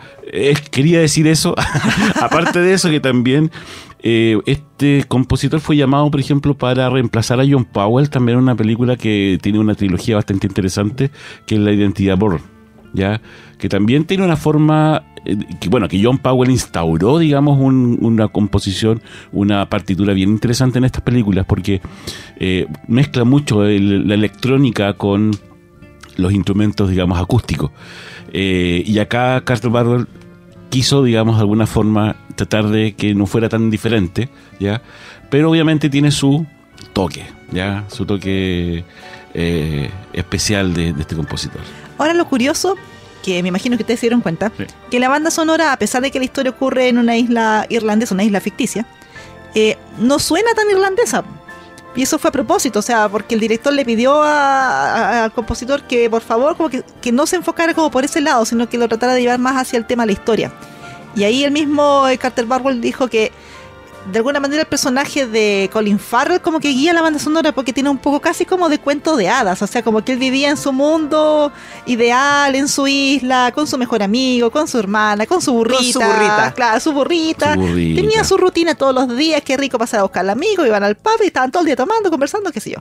Quería 0.70 1.00
decir 1.00 1.26
eso. 1.26 1.54
Aparte 2.20 2.60
de 2.60 2.72
eso, 2.72 2.90
que 2.90 3.00
también 3.00 3.50
eh, 4.02 4.38
este 4.46 5.04
compositor 5.06 5.60
fue 5.60 5.76
llamado, 5.76 6.10
por 6.10 6.20
ejemplo, 6.20 6.56
para 6.56 6.88
reemplazar 6.88 7.40
a 7.40 7.44
John 7.48 7.64
Powell, 7.64 8.08
también 8.08 8.38
en 8.38 8.44
una 8.44 8.56
película 8.56 8.96
que 8.96 9.38
tiene 9.42 9.58
una 9.58 9.74
trilogía 9.74 10.16
bastante 10.16 10.46
interesante, 10.46 11.10
que 11.46 11.56
es 11.56 11.60
La 11.60 11.72
Identidad 11.72 12.16
Born. 12.16 12.40
¿ya? 12.92 13.20
Que 13.58 13.68
también 13.68 14.04
tiene 14.04 14.24
una 14.24 14.36
forma, 14.36 15.04
eh, 15.26 15.36
bueno, 15.68 15.86
que 15.86 16.02
John 16.02 16.18
Powell 16.18 16.50
instauró, 16.50 17.18
digamos, 17.18 17.58
una 17.60 18.28
composición, 18.28 19.02
una 19.32 19.68
partitura 19.68 20.14
bien 20.14 20.30
interesante 20.30 20.78
en 20.78 20.84
estas 20.84 21.02
películas, 21.02 21.44
porque 21.46 21.82
eh, 22.38 22.66
mezcla 22.88 23.24
mucho 23.24 23.62
la 23.64 24.14
electrónica 24.14 24.94
con 24.94 25.32
los 26.16 26.32
instrumentos, 26.32 26.88
digamos, 26.88 27.18
acústicos. 27.20 27.70
y 28.32 28.98
acá 28.98 29.42
Carter 29.44 29.70
Barwell 29.70 30.06
quiso, 30.70 31.02
digamos, 31.02 31.36
de 31.36 31.42
alguna 31.42 31.66
forma 31.66 32.16
tratar 32.36 32.68
de 32.68 32.94
que 32.94 33.14
no 33.14 33.26
fuera 33.26 33.48
tan 33.48 33.70
diferente, 33.70 34.30
¿ya? 34.58 34.80
Pero 35.28 35.50
obviamente 35.50 35.90
tiene 35.90 36.10
su 36.10 36.46
toque, 36.92 37.26
¿ya? 37.52 37.84
Su 37.88 38.06
toque 38.06 38.84
eh, 39.34 39.90
especial 40.12 40.72
de, 40.72 40.94
este 40.98 41.14
compositor. 41.14 41.60
Ahora 41.98 42.14
lo 42.14 42.26
curioso, 42.26 42.76
que 43.22 43.42
me 43.42 43.48
imagino 43.50 43.76
que 43.76 43.82
ustedes 43.82 44.00
se 44.00 44.06
dieron 44.06 44.22
cuenta, 44.22 44.50
que 44.90 45.00
la 45.00 45.08
banda 45.08 45.30
sonora, 45.30 45.72
a 45.72 45.76
pesar 45.78 46.02
de 46.02 46.10
que 46.10 46.18
la 46.18 46.24
historia 46.24 46.50
ocurre 46.52 46.88
en 46.88 46.98
una 46.98 47.16
isla 47.16 47.66
irlandesa, 47.68 48.14
una 48.14 48.24
isla 48.24 48.40
ficticia, 48.40 48.86
eh, 49.54 49.76
no 49.98 50.18
suena 50.18 50.54
tan 50.54 50.70
irlandesa. 50.70 51.24
Y 51.96 52.02
eso 52.02 52.18
fue 52.18 52.28
a 52.28 52.32
propósito, 52.32 52.78
o 52.78 52.82
sea, 52.82 53.08
porque 53.08 53.34
el 53.34 53.40
director 53.40 53.72
le 53.72 53.84
pidió 53.84 54.22
al 54.22 55.32
compositor 55.32 55.82
que 55.82 56.08
por 56.08 56.22
favor 56.22 56.56
como 56.56 56.70
que, 56.70 56.84
que, 57.00 57.10
no 57.10 57.26
se 57.26 57.36
enfocara 57.36 57.74
como 57.74 57.90
por 57.90 58.04
ese 58.04 58.20
lado, 58.20 58.44
sino 58.44 58.68
que 58.68 58.78
lo 58.78 58.86
tratara 58.86 59.14
de 59.14 59.22
llevar 59.22 59.40
más 59.40 59.56
hacia 59.56 59.76
el 59.76 59.86
tema 59.86 60.04
de 60.04 60.08
la 60.08 60.12
historia. 60.12 60.52
Y 61.16 61.24
ahí 61.24 61.42
el 61.42 61.50
mismo 61.50 62.06
eh, 62.06 62.16
Carter 62.18 62.46
Barwell 62.46 62.80
dijo 62.80 63.08
que 63.08 63.32
de 64.06 64.18
alguna 64.18 64.40
manera 64.40 64.62
el 64.62 64.68
personaje 64.68 65.26
de 65.26 65.68
Colin 65.72 65.98
Farrell 65.98 66.40
como 66.40 66.58
que 66.58 66.68
guía 66.68 66.92
la 66.92 67.02
banda 67.02 67.18
sonora 67.18 67.52
porque 67.52 67.72
tiene 67.72 67.90
un 67.90 67.98
poco 67.98 68.20
casi 68.20 68.44
como 68.44 68.68
de 68.68 68.78
cuento 68.78 69.16
de 69.16 69.28
hadas, 69.28 69.60
o 69.62 69.66
sea, 69.66 69.82
como 69.82 70.02
que 70.04 70.12
él 70.12 70.18
vivía 70.18 70.48
en 70.48 70.56
su 70.56 70.72
mundo 70.72 71.52
ideal, 71.86 72.54
en 72.54 72.68
su 72.68 72.86
isla, 72.86 73.52
con 73.54 73.66
su 73.66 73.76
mejor 73.76 74.02
amigo, 74.02 74.50
con 74.50 74.66
su 74.68 74.78
hermana, 74.78 75.26
con 75.26 75.42
su 75.42 75.52
burrita. 75.52 75.76
Con 75.76 75.92
su 75.92 76.00
burrita. 76.00 76.52
Claro, 76.54 76.80
su 76.80 76.92
burrita. 76.92 77.54
Tenía 77.54 78.24
su 78.24 78.36
rutina 78.36 78.74
todos 78.74 78.94
los 78.94 79.16
días, 79.16 79.42
qué 79.42 79.56
rico 79.56 79.78
pasar 79.78 80.00
a 80.00 80.02
buscar 80.04 80.20
al 80.20 80.30
amigo, 80.30 80.64
iban 80.64 80.82
al 80.82 80.96
pub 80.96 81.20
y 81.22 81.26
estaban 81.26 81.50
todo 81.50 81.60
el 81.60 81.66
día 81.66 81.76
tomando, 81.76 82.10
conversando, 82.10 82.50
qué 82.52 82.60
sé 82.60 82.70
yo. 82.70 82.78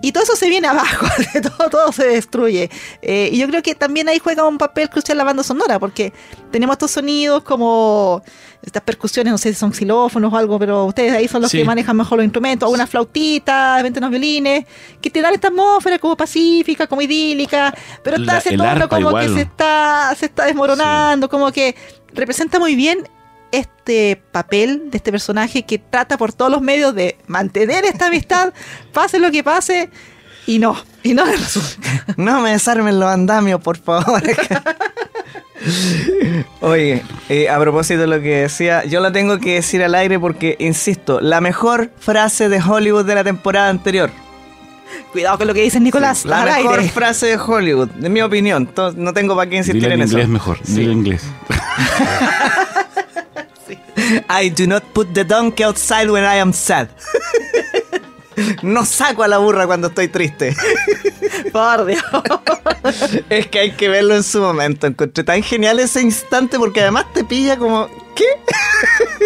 Y 0.00 0.12
todo 0.12 0.22
eso 0.22 0.36
se 0.36 0.48
viene 0.48 0.68
abajo, 0.68 1.06
todo, 1.42 1.70
todo 1.70 1.92
se 1.92 2.06
destruye. 2.06 2.70
Eh, 3.02 3.30
y 3.32 3.38
yo 3.38 3.48
creo 3.48 3.62
que 3.62 3.74
también 3.74 4.08
ahí 4.08 4.18
juega 4.18 4.46
un 4.46 4.58
papel 4.58 4.88
crucial 4.88 5.18
la 5.18 5.24
banda 5.24 5.42
sonora, 5.42 5.78
porque 5.80 6.12
tenemos 6.52 6.74
estos 6.74 6.92
sonidos 6.92 7.42
como 7.42 8.22
estas 8.62 8.82
percusiones, 8.82 9.32
no 9.32 9.38
sé 9.38 9.52
si 9.52 9.58
son 9.58 9.72
xilófonos 9.72 10.32
o 10.32 10.36
algo, 10.36 10.58
pero 10.58 10.84
ustedes 10.84 11.12
ahí 11.12 11.26
son 11.26 11.42
los 11.42 11.50
que 11.50 11.64
manejan 11.64 11.96
mejor 11.96 12.18
los 12.18 12.24
instrumentos, 12.24 12.68
o 12.68 12.72
unas 12.72 12.88
flautitas, 12.88 13.82
venten 13.82 14.02
unos 14.02 14.10
violines, 14.10 14.66
que 15.00 15.10
te 15.10 15.20
dan 15.20 15.34
esta 15.34 15.48
atmósfera 15.48 15.98
como 15.98 16.16
pacífica, 16.16 16.86
como 16.86 17.02
idílica, 17.02 17.74
pero 18.02 18.18
está 18.18 18.38
ese 18.38 18.56
tono 18.56 18.88
como 18.88 19.14
que 19.14 19.28
se 19.28 19.40
está, 19.42 20.14
se 20.16 20.26
está 20.26 20.46
desmoronando, 20.46 21.28
como 21.28 21.50
que 21.50 21.74
representa 22.12 22.58
muy 22.58 22.74
bien 22.74 23.08
este 23.52 24.20
papel 24.32 24.90
de 24.90 24.98
este 24.98 25.10
personaje 25.10 25.64
que 25.64 25.78
trata 25.78 26.18
por 26.18 26.32
todos 26.32 26.50
los 26.50 26.60
medios 26.60 26.94
de 26.94 27.16
mantener 27.26 27.84
esta 27.84 28.06
amistad, 28.06 28.52
pase 28.92 29.18
lo 29.18 29.30
que 29.30 29.42
pase, 29.42 29.90
y 30.46 30.58
no, 30.58 30.76
y 31.02 31.12
no 31.12 31.24
No 32.16 32.40
me 32.40 32.52
desarmen 32.52 32.98
los 32.98 33.10
andamios, 33.10 33.60
por 33.60 33.76
favor. 33.76 34.22
Oye, 36.60 37.02
eh, 37.28 37.50
a 37.50 37.58
propósito 37.58 38.00
de 38.00 38.06
lo 38.06 38.22
que 38.22 38.42
decía, 38.42 38.84
yo 38.84 39.00
lo 39.00 39.12
tengo 39.12 39.38
que 39.38 39.56
decir 39.56 39.82
al 39.82 39.94
aire 39.94 40.18
porque, 40.18 40.56
insisto, 40.58 41.20
la 41.20 41.42
mejor 41.42 41.90
frase 41.98 42.48
de 42.48 42.62
Hollywood 42.62 43.04
de 43.04 43.14
la 43.14 43.24
temporada 43.24 43.68
anterior. 43.68 44.10
Cuidado 45.12 45.36
con 45.36 45.48
lo 45.48 45.54
que 45.54 45.62
dices, 45.62 45.82
Nicolás. 45.82 46.24
la 46.24 46.44
mejor 46.44 46.82
frase 46.84 47.26
de 47.26 47.36
Hollywood, 47.36 47.90
de 47.90 48.08
mi 48.08 48.22
opinión. 48.22 48.70
No 48.96 49.12
tengo 49.12 49.36
para 49.36 49.50
qué 49.50 49.56
insistir 49.56 49.84
en, 49.84 50.00
en 50.00 50.08
inglés 50.08 50.28
mejor, 50.28 50.58
sí. 50.64 50.82
en 50.82 50.92
inglés. 50.92 51.24
I 54.28 54.50
do 54.50 54.66
not 54.66 54.82
put 54.92 55.12
the 55.14 55.24
donkey 55.24 55.64
outside 55.64 56.10
when 56.10 56.24
I 56.24 56.40
am 56.40 56.52
sad. 56.52 56.88
No 58.62 58.84
saco 58.84 59.22
a 59.22 59.28
la 59.28 59.38
burra 59.38 59.66
cuando 59.66 59.88
estoy 59.88 60.08
triste. 60.08 60.54
Por 61.52 61.86
Dios. 61.86 62.04
Es 63.28 63.48
que 63.48 63.58
hay 63.58 63.70
que 63.72 63.88
verlo 63.88 64.14
en 64.14 64.22
su 64.22 64.40
momento. 64.40 64.86
Encontré 64.86 65.24
tan 65.24 65.42
genial 65.42 65.78
ese 65.80 66.00
instante 66.00 66.58
porque 66.58 66.80
además 66.80 67.06
te 67.12 67.24
pilla 67.24 67.56
como. 67.56 67.88
¿Qué? 68.14 68.24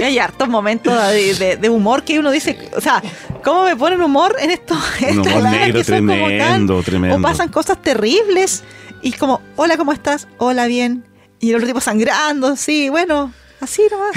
Hay 0.05 0.19
hartos 0.19 0.49
momentos 0.49 0.95
de, 0.95 1.69
humor 1.69 2.03
que 2.03 2.19
uno 2.19 2.31
dice. 2.31 2.71
O 2.77 2.81
sea, 2.81 3.03
¿cómo 3.45 3.65
me 3.65 3.77
ponen 3.77 4.03
humor 4.03 4.37
en 4.41 4.51
esto? 4.51 4.75
Un 5.11 5.19
humor 5.21 5.43
negro 5.45 5.85
tremendo, 5.85 6.83
tremendo. 6.83 7.17
O 7.17 7.21
pasan 7.21 7.49
cosas 7.49 7.81
terribles 7.81 8.65
y 9.03 9.13
como, 9.13 9.41
hola, 9.57 9.77
¿cómo 9.77 9.93
estás? 9.93 10.29
Hola, 10.39 10.67
bien. 10.67 11.05
Y 11.39 11.51
el 11.51 11.57
otro 11.57 11.67
tipo 11.67 11.81
sangrando, 11.81 12.57
sí, 12.57 12.89
bueno, 12.89 13.33
Así 13.63 13.83
nomás. 13.93 14.11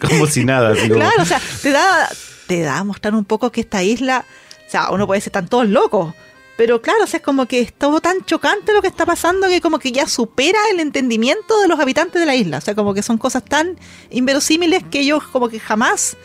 Como 0.08 0.26
si 0.28 0.44
nada. 0.44 0.72
Claro, 0.72 1.20
o 1.20 1.24
sea, 1.24 1.40
te 1.62 1.72
da, 1.72 2.08
te 2.46 2.60
da 2.60 2.78
a 2.78 2.84
mostrar 2.84 3.12
un 3.12 3.24
poco 3.24 3.50
que 3.50 3.60
esta 3.60 3.82
isla, 3.82 4.24
o 4.68 4.70
sea, 4.70 4.90
uno 4.90 5.04
puede 5.04 5.20
ser 5.20 5.32
tan 5.32 5.48
todos 5.48 5.68
locos, 5.68 6.14
pero 6.56 6.80
claro, 6.80 7.02
o 7.02 7.06
sea, 7.08 7.18
es 7.18 7.24
como 7.24 7.46
que 7.46 7.58
es 7.58 7.72
todo 7.72 8.00
tan 8.00 8.24
chocante 8.24 8.72
lo 8.72 8.82
que 8.82 8.86
está 8.86 9.04
pasando 9.04 9.48
que 9.48 9.60
como 9.60 9.80
que 9.80 9.90
ya 9.90 10.06
supera 10.06 10.60
el 10.70 10.78
entendimiento 10.78 11.60
de 11.60 11.66
los 11.66 11.80
habitantes 11.80 12.20
de 12.20 12.26
la 12.26 12.36
isla. 12.36 12.58
O 12.58 12.60
sea, 12.60 12.76
como 12.76 12.94
que 12.94 13.02
son 13.02 13.18
cosas 13.18 13.44
tan 13.44 13.76
inverosímiles 14.10 14.84
que 14.88 15.00
ellos 15.00 15.24
como 15.24 15.48
que 15.48 15.58
jamás 15.58 16.16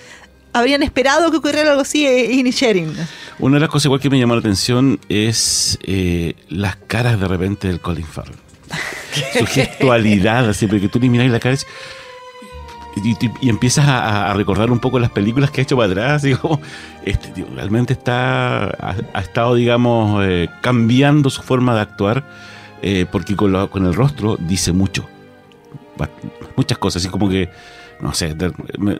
habrían 0.53 0.83
esperado 0.83 1.31
que 1.31 1.37
ocurriera 1.37 1.71
algo 1.71 1.81
así 1.81 2.05
en 2.05 2.45
Sharing. 2.51 2.93
Una 3.39 3.55
de 3.55 3.61
las 3.61 3.69
cosas 3.69 3.85
igual 3.85 3.99
que 3.99 4.11
me 4.11 4.19
llamó 4.19 4.35
la 4.35 4.41
atención 4.41 4.99
es 5.09 5.79
eh, 5.81 6.35
las 6.49 6.75
caras 6.75 7.19
de 7.19 7.27
repente 7.27 7.67
del 7.67 7.79
Colin 7.79 8.05
Farrell 8.05 8.46
su 9.37 9.45
gestualidad, 9.45 10.49
así, 10.49 10.67
porque 10.67 10.89
tú 10.89 10.99
le 10.99 11.09
miras 11.09 11.29
la 11.29 11.39
cara 11.39 11.57
y, 13.03 13.49
empiezas 13.49 13.87
a, 13.87 14.33
recordar 14.33 14.71
un 14.71 14.79
poco 14.79 14.99
las 14.99 15.11
películas 15.11 15.51
que 15.51 15.61
ha 15.61 15.63
hecho 15.63 15.77
para 15.77 15.91
atrás. 15.91 16.23
Y 16.25 16.35
este 17.05 17.45
realmente 17.55 17.93
está, 17.93 18.65
ha, 19.13 19.21
estado, 19.21 19.55
digamos, 19.55 20.25
eh, 20.25 20.49
cambiando 20.61 21.29
su 21.29 21.41
forma 21.41 21.75
de 21.75 21.81
actuar, 21.81 22.27
eh, 22.81 23.05
porque 23.11 23.35
con, 23.35 23.67
con 23.67 23.85
el 23.85 23.93
rostro 23.93 24.37
dice 24.39 24.71
mucho. 24.71 25.07
Muchas 26.55 26.77
cosas, 26.77 27.01
así 27.01 27.09
como 27.11 27.29
que 27.29 27.49
no 27.99 28.13
sé, 28.13 28.35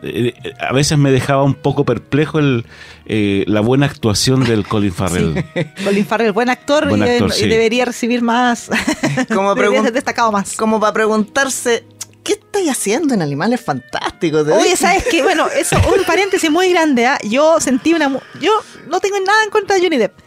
eh, 0.02 0.34
a 0.60 0.72
veces 0.72 0.98
me 0.98 1.10
dejaba 1.10 1.44
un 1.44 1.54
poco 1.54 1.84
perplejo 1.84 2.38
el, 2.38 2.66
eh, 3.06 3.44
la 3.46 3.60
buena 3.60 3.86
actuación 3.86 4.44
del 4.44 4.66
Colin 4.66 4.92
Farrell. 4.92 5.44
Colin 5.84 6.06
Farrell, 6.06 6.32
buen 6.32 6.50
actor, 6.50 6.88
y, 6.90 7.48
debería 7.48 7.84
recibir 7.84 8.22
más, 8.22 8.70
como 9.34 9.54
destacado 9.54 10.32
más. 10.32 10.56
Como 10.56 10.80
para 10.80 10.92
preguntarse, 10.92 11.84
¿qué 12.24 12.32
estáis 12.32 12.70
haciendo 12.70 13.14
en 13.14 13.22
Animales 13.22 13.60
Fantásticos? 13.60 14.46
Oye, 14.48 14.76
¿sabes 14.76 15.04
qué? 15.10 15.22
Bueno, 15.22 15.46
eso, 15.48 15.76
un 15.76 16.04
paréntesis 16.04 16.50
muy 16.50 16.70
grande, 16.70 17.06
¿ah? 17.06 17.18
Yo 17.22 17.60
sentí 17.60 17.94
una... 17.94 18.10
Yo 18.40 18.52
no 18.88 19.00
tengo 19.00 19.20
nada 19.20 19.44
en 19.44 19.50
contra 19.50 19.76
de 19.76 19.82
Johnny 19.82 19.98
Depp, 19.98 20.18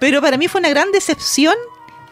pero 0.00 0.22
para 0.22 0.38
mí 0.38 0.48
fue 0.48 0.60
una 0.60 0.70
gran 0.70 0.90
decepción 0.90 1.54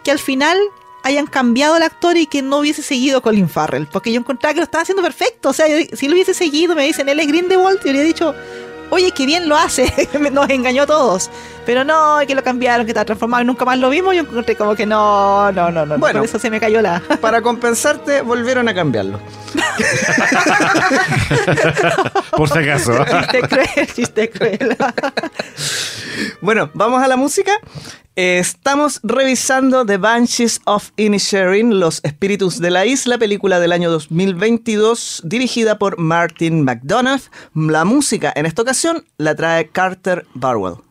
que 0.02 0.10
al 0.10 0.18
final 0.18 0.58
hayan 1.04 1.26
cambiado 1.26 1.76
el 1.76 1.82
actor 1.82 2.16
y 2.16 2.26
que 2.26 2.42
no 2.42 2.58
hubiese 2.58 2.82
seguido 2.82 3.22
Colin 3.22 3.48
Farrell. 3.48 3.86
Porque 3.86 4.10
yo 4.10 4.18
encontraba 4.18 4.54
que 4.54 4.60
lo 4.60 4.64
estaba 4.64 4.82
haciendo 4.82 5.02
perfecto. 5.02 5.50
O 5.50 5.52
sea, 5.52 5.66
si 5.92 6.08
lo 6.08 6.14
hubiese 6.14 6.34
seguido, 6.34 6.74
me 6.74 6.84
dicen, 6.84 7.08
él 7.08 7.20
es 7.20 7.28
Grindelwald, 7.28 7.78
y 7.84 7.90
habría 7.90 8.02
dicho, 8.02 8.34
oye, 8.90 9.12
qué 9.12 9.26
bien 9.26 9.48
lo 9.48 9.56
hace, 9.56 9.92
nos 10.32 10.48
engañó 10.48 10.84
a 10.84 10.86
todos. 10.86 11.30
Pero 11.66 11.84
no, 11.84 12.18
que 12.26 12.34
lo 12.34 12.42
cambiaron, 12.42 12.86
que 12.86 12.92
está 12.92 13.04
transformado 13.04 13.42
y 13.42 13.46
nunca 13.46 13.66
más 13.66 13.78
lo 13.78 13.90
vimos. 13.90 14.14
Yo 14.14 14.22
encontré 14.22 14.56
como 14.56 14.74
que 14.74 14.86
no, 14.86 15.52
no, 15.52 15.70
no, 15.70 15.84
no. 15.84 15.98
Bueno, 15.98 16.20
por 16.20 16.28
eso 16.28 16.38
se 16.38 16.50
me 16.50 16.58
cayó 16.58 16.80
la. 16.80 17.02
para 17.20 17.42
compensarte, 17.42 18.22
volvieron 18.22 18.66
a 18.68 18.74
cambiarlo. 18.74 19.20
por 22.36 22.48
si 22.48 22.58
acaso. 22.58 23.04
chiste 23.04 23.40
cruel, 23.48 23.68
chiste 23.94 24.30
cruel. 24.30 24.76
bueno, 26.40 26.70
vamos 26.74 27.02
a 27.02 27.08
la 27.08 27.16
música. 27.16 27.52
Estamos 28.16 29.00
revisando 29.02 29.84
The 29.84 29.96
Banshees 29.96 30.60
of 30.66 30.92
Inisherin, 30.96 31.80
Los 31.80 31.98
Espíritus 32.04 32.60
de 32.60 32.70
la 32.70 32.86
Isla, 32.86 33.18
película 33.18 33.58
del 33.58 33.72
año 33.72 33.90
2022, 33.90 35.22
dirigida 35.24 35.80
por 35.80 35.98
Martin 35.98 36.62
McDonough. 36.62 37.22
La 37.56 37.84
música 37.84 38.32
en 38.36 38.46
esta 38.46 38.62
ocasión 38.62 39.04
la 39.18 39.34
trae 39.34 39.66
Carter 39.66 40.26
Barwell. 40.32 40.83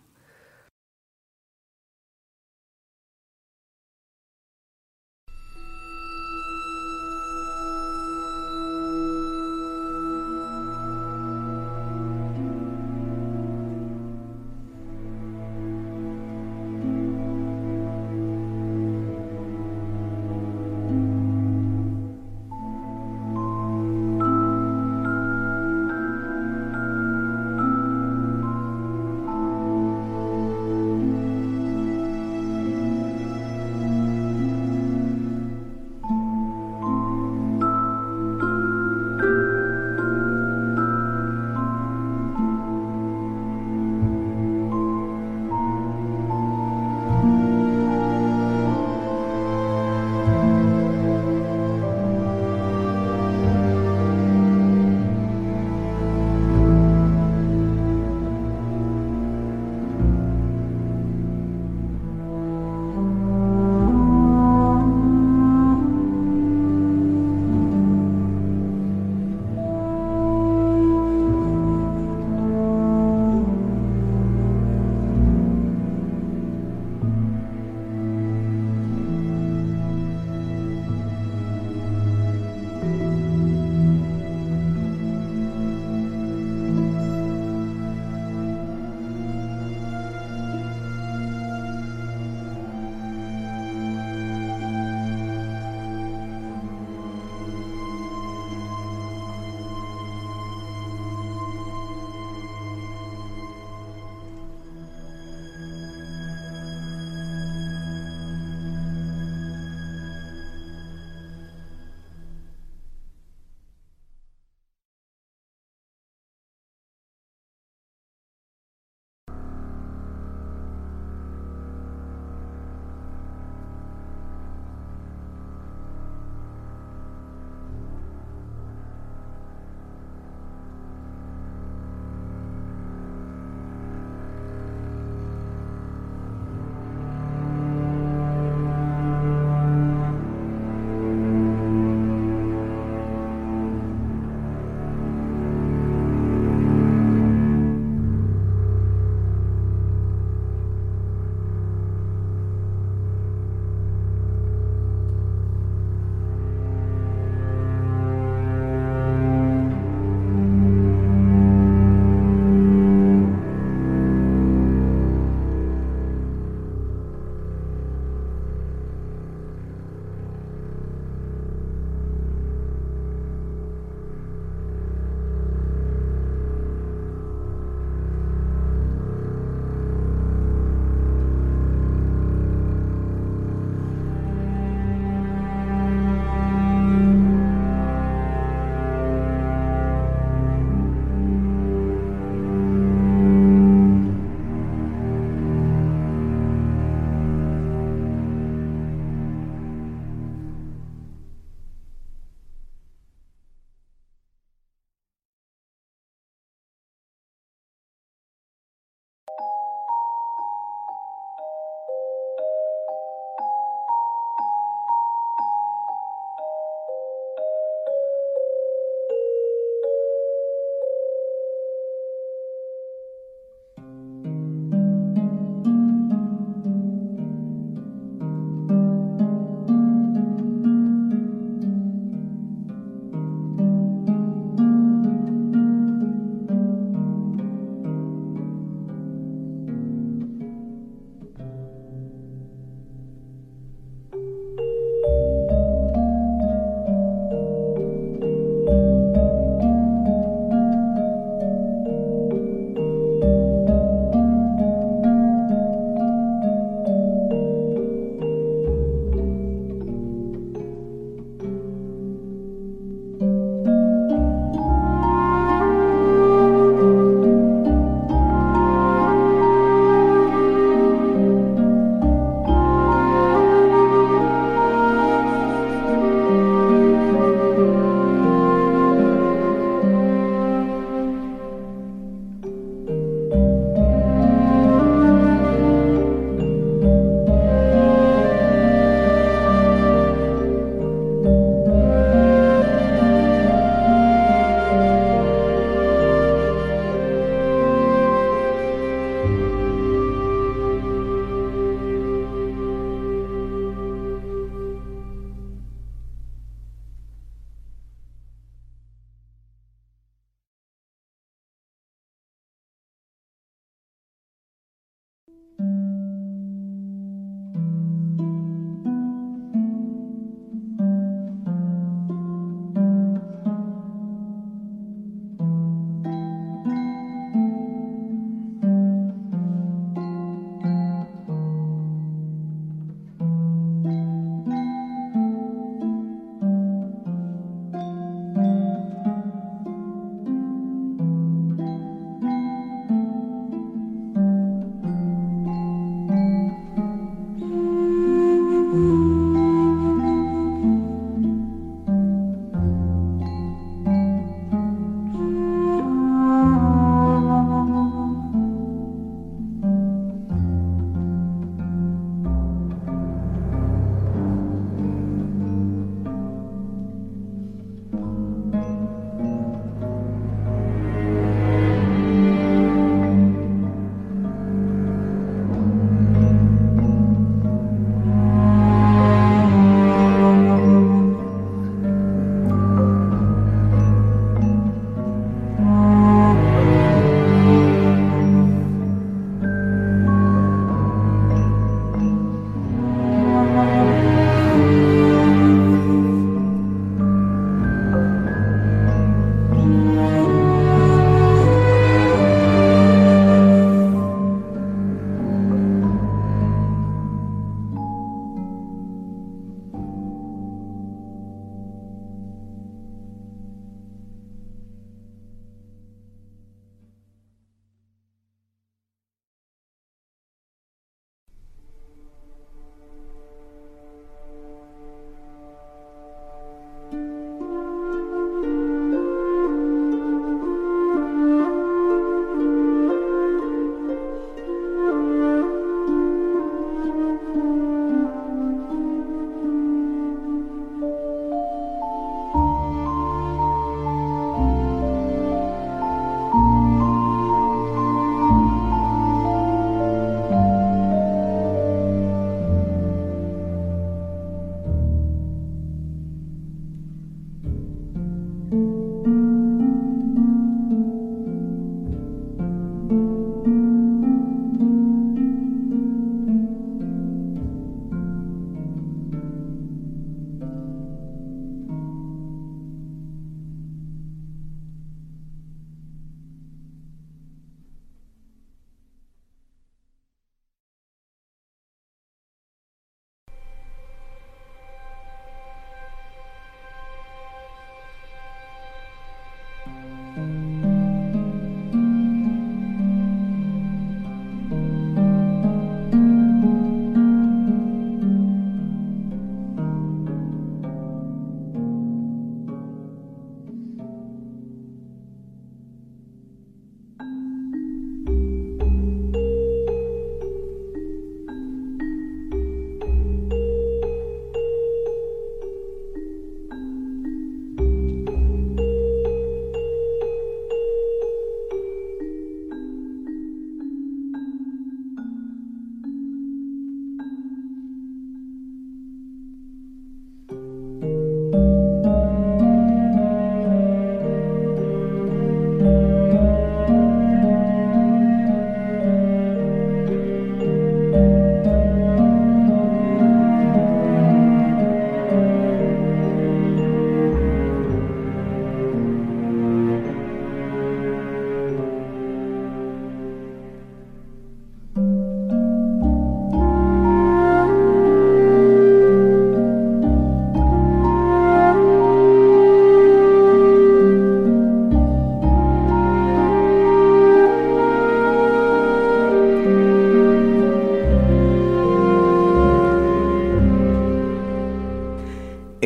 Bye. 490.16 490.43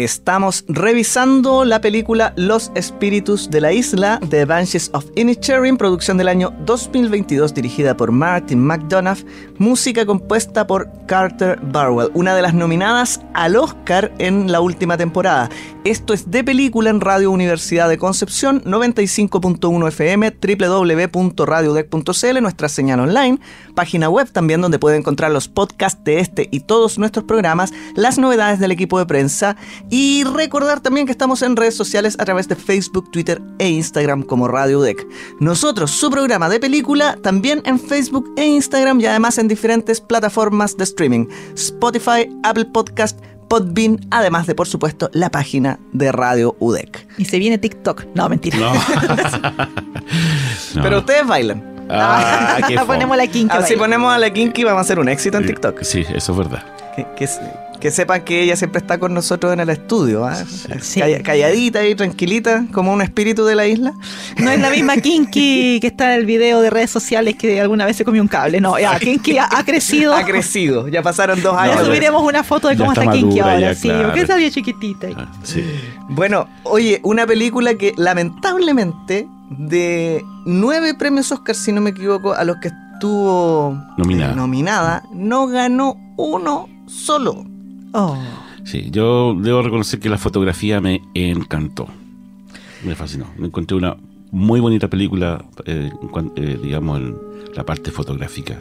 Estamos 0.07 0.63
revisando 0.69 1.65
la 1.65 1.81
película 1.81 2.31
Los 2.37 2.71
Espíritus 2.75 3.49
de 3.49 3.59
la 3.59 3.73
Isla 3.73 4.21
de 4.25 4.45
Banshees 4.45 4.89
of 4.93 5.03
Inisherin, 5.17 5.75
producción 5.75 6.17
del 6.17 6.29
año 6.29 6.53
2022 6.65 7.53
dirigida 7.53 7.97
por 7.97 8.13
Martin 8.13 8.57
McDonough, 8.57 9.25
música 9.57 10.05
compuesta 10.05 10.65
por 10.65 10.89
Carter 11.07 11.59
Barwell, 11.61 12.09
una 12.13 12.37
de 12.37 12.41
las 12.41 12.53
nominadas 12.53 13.19
al 13.33 13.57
Oscar 13.57 14.13
en 14.17 14.49
la 14.49 14.61
última 14.61 14.95
temporada. 14.95 15.49
Esto 15.87 16.13
es 16.13 16.29
de 16.29 16.43
película 16.43 16.89
en 16.89 16.99
Radio 16.99 17.31
Universidad 17.31 17.87
de 17.87 17.97
Concepción, 17.97 18.61
95.1 18.65 19.87
FM, 19.87 20.31
www.radiodec.cl, 20.31 22.41
nuestra 22.41 22.67
señal 22.67 22.99
online, 22.99 23.39
página 23.73 24.09
web 24.09 24.29
también 24.29 24.59
donde 24.59 24.79
puede 24.79 24.97
encontrar 24.97 25.31
los 25.31 25.47
podcasts 25.47 26.03
de 26.03 26.19
este 26.19 26.49
y 26.51 26.59
todos 26.59 26.97
nuestros 26.97 27.23
programas, 27.23 27.71
las 27.95 28.17
novedades 28.17 28.59
del 28.59 28.73
equipo 28.73 28.99
de 28.99 29.05
prensa 29.05 29.55
y 29.89 30.25
recordar 30.25 30.81
también 30.81 31.05
que 31.05 31.13
estamos 31.13 31.41
en 31.41 31.55
redes 31.55 31.75
sociales 31.75 32.17
a 32.19 32.25
través 32.25 32.49
de 32.49 32.57
Facebook, 32.57 33.09
Twitter 33.09 33.41
e 33.57 33.69
Instagram 33.69 34.23
como 34.23 34.49
Radio 34.49 34.81
Deck. 34.81 35.07
Nosotros, 35.39 35.91
su 35.91 36.09
programa 36.09 36.49
de 36.49 36.59
película, 36.59 37.17
también 37.23 37.61
en 37.63 37.79
Facebook 37.79 38.29
e 38.35 38.45
Instagram 38.45 38.99
y 38.99 39.05
además 39.05 39.37
en 39.37 39.47
diferentes 39.47 40.01
plataformas 40.01 40.75
de 40.75 40.83
streaming, 40.83 41.27
Spotify, 41.55 42.29
Apple 42.43 42.65
Podcast, 42.65 43.21
Podbean, 43.47 43.99
además 44.11 44.47
de, 44.47 44.55
por 44.55 44.67
supuesto, 44.67 45.09
la 45.13 45.29
página 45.29 45.79
de 45.93 46.11
Radio 46.11 46.55
UDEC. 46.59 47.07
Y 47.17 47.25
se 47.25 47.39
viene 47.39 47.57
TikTok. 47.57 48.05
No, 48.13 48.27
mentira. 48.29 48.57
No. 48.57 48.73
Pero 50.81 50.99
ustedes 50.99 51.25
bailan. 51.25 51.77
Ah, 51.89 52.57
ponemos 52.87 53.17
la 53.17 53.27
kinky. 53.27 53.55
Ah, 53.57 53.63
si 53.63 53.75
ponemos 53.75 54.13
a 54.13 54.17
la 54.17 54.31
kinky 54.31 54.63
vamos 54.63 54.79
a 54.79 54.81
hacer 54.81 54.99
un 54.99 55.09
éxito 55.09 55.37
en 55.37 55.45
TikTok. 55.45 55.83
Sí, 55.83 56.05
eso 56.13 56.31
es 56.31 56.37
verdad. 56.37 56.63
Que, 56.95 57.05
que, 57.15 57.27
sepan 57.91 58.23
que 58.23 58.41
ella 58.41 58.55
siempre 58.55 58.79
está 58.79 58.97
con 58.97 59.13
nosotros 59.13 59.53
en 59.53 59.59
el 59.59 59.69
estudio, 59.69 60.25
¿ah? 60.25 60.35
calladita 61.23 61.85
y 61.85 61.95
tranquilita, 61.95 62.65
como 62.71 62.91
un 62.91 63.01
espíritu 63.01 63.45
de 63.45 63.55
la 63.55 63.67
isla. 63.67 63.93
No 64.37 64.51
es 64.51 64.59
la 64.59 64.69
misma 64.69 64.97
Kinky 65.01 65.79
que 65.79 65.87
está 65.87 66.13
en 66.13 66.19
el 66.19 66.25
video 66.25 66.61
de 66.61 66.69
redes 66.69 66.91
sociales 66.91 67.35
que 67.35 67.61
alguna 67.61 67.85
vez 67.85 67.97
se 67.97 68.05
comió 68.05 68.21
un 68.21 68.27
cable. 68.27 68.59
No, 68.59 68.77
ya, 68.77 68.99
Kinky 68.99 69.37
ha, 69.37 69.63
crecido. 69.63 70.13
Ha 70.13 70.25
crecido, 70.25 70.87
ya 70.87 71.01
pasaron 71.01 71.41
dos 71.41 71.55
años. 71.57 71.77
Ya 71.77 71.85
subiremos 71.85 72.23
una 72.23 72.43
foto 72.43 72.67
de 72.67 72.77
cómo 72.77 72.91
está, 72.91 73.09
Kinky 73.11 73.39
ahora, 73.39 73.73
sí, 73.75 73.89
porque 73.89 74.25
salió 74.25 74.49
chiquitita. 74.49 75.07
Ah, 75.15 75.31
sí. 75.43 75.63
Bueno, 76.09 76.47
oye, 76.63 76.99
una 77.03 77.25
película 77.25 77.75
que 77.75 77.93
lamentablemente 77.97 79.27
de 79.49 80.23
nueve 80.45 80.93
premios 80.93 81.31
Oscar, 81.31 81.55
si 81.55 81.71
no 81.71 81.81
me 81.81 81.91
equivoco, 81.91 82.33
a 82.33 82.43
los 82.43 82.57
que 82.57 82.69
estuvo 82.69 83.77
nominada, 83.97 84.35
nominada 84.35 85.03
no 85.13 85.47
ganó 85.47 85.95
uno 86.17 86.67
solo. 86.87 87.45
Oh. 87.99 88.15
Sí, 88.63 88.89
yo 88.91 89.35
debo 89.39 89.63
reconocer 89.63 89.99
que 89.99 90.07
la 90.07 90.19
fotografía 90.19 90.79
me 90.79 91.01
encantó. 91.15 91.87
Me 92.85 92.93
fascinó. 92.95 93.25
Me 93.37 93.47
encontré 93.47 93.75
una 93.75 93.97
muy 94.31 94.59
bonita 94.59 94.87
película, 94.87 95.43
eh, 95.65 95.89
eh, 96.35 96.59
digamos, 96.61 96.99
en 96.99 97.17
la 97.55 97.65
parte 97.65 97.89
fotográfica. 97.89 98.59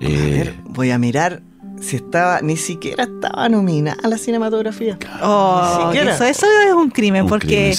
Eh, 0.00 0.54
voy 0.68 0.92
a 0.92 0.98
mirar 0.98 1.42
si 1.80 1.96
estaba, 1.96 2.40
ni 2.42 2.56
siquiera 2.56 3.04
estaba 3.04 3.48
nominada 3.48 3.96
a 4.04 4.08
la 4.08 4.18
cinematografía. 4.18 4.98
Oh, 5.20 5.90
eso, 5.92 6.24
es 6.24 6.44
un 6.72 6.90
crimen, 6.90 7.26
porque 7.26 7.74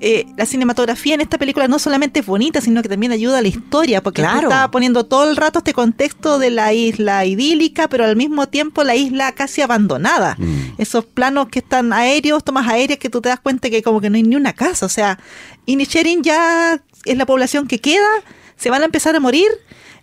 eh, 0.00 0.26
la 0.36 0.46
cinematografía 0.46 1.14
en 1.14 1.20
esta 1.20 1.38
película 1.38 1.68
no 1.68 1.78
solamente 1.78 2.20
es 2.20 2.26
bonita, 2.26 2.60
sino 2.60 2.82
que 2.82 2.88
también 2.88 3.12
ayuda 3.12 3.38
a 3.38 3.42
la 3.42 3.48
historia, 3.48 4.02
porque 4.02 4.22
está 4.22 4.70
poniendo 4.70 5.04
todo 5.04 5.28
el 5.28 5.36
rato 5.36 5.60
este 5.60 5.72
contexto 5.72 6.38
de 6.38 6.50
la 6.50 6.72
isla 6.72 7.24
idílica, 7.24 7.88
pero 7.88 8.04
al 8.04 8.16
mismo 8.16 8.48
tiempo 8.48 8.84
la 8.84 8.96
isla 8.96 9.32
casi 9.32 9.62
abandonada. 9.62 10.36
Mm. 10.38 10.74
Esos 10.78 11.04
planos 11.04 11.48
que 11.48 11.60
están 11.60 11.92
aéreos, 11.92 12.44
tomas 12.44 12.68
aéreas 12.68 12.98
que 12.98 13.08
tú 13.08 13.20
te 13.20 13.28
das 13.28 13.40
cuenta 13.40 13.70
que 13.70 13.82
como 13.82 14.00
que 14.00 14.10
no 14.10 14.16
hay 14.16 14.22
ni 14.22 14.36
una 14.36 14.52
casa. 14.52 14.86
O 14.86 14.88
sea, 14.88 15.18
Inisherin 15.66 16.22
ya 16.22 16.82
es 17.04 17.16
la 17.16 17.26
población 17.26 17.66
que 17.66 17.80
queda, 17.80 18.08
se 18.56 18.70
van 18.70 18.82
a 18.82 18.86
empezar 18.86 19.14
a 19.16 19.20
morir 19.20 19.48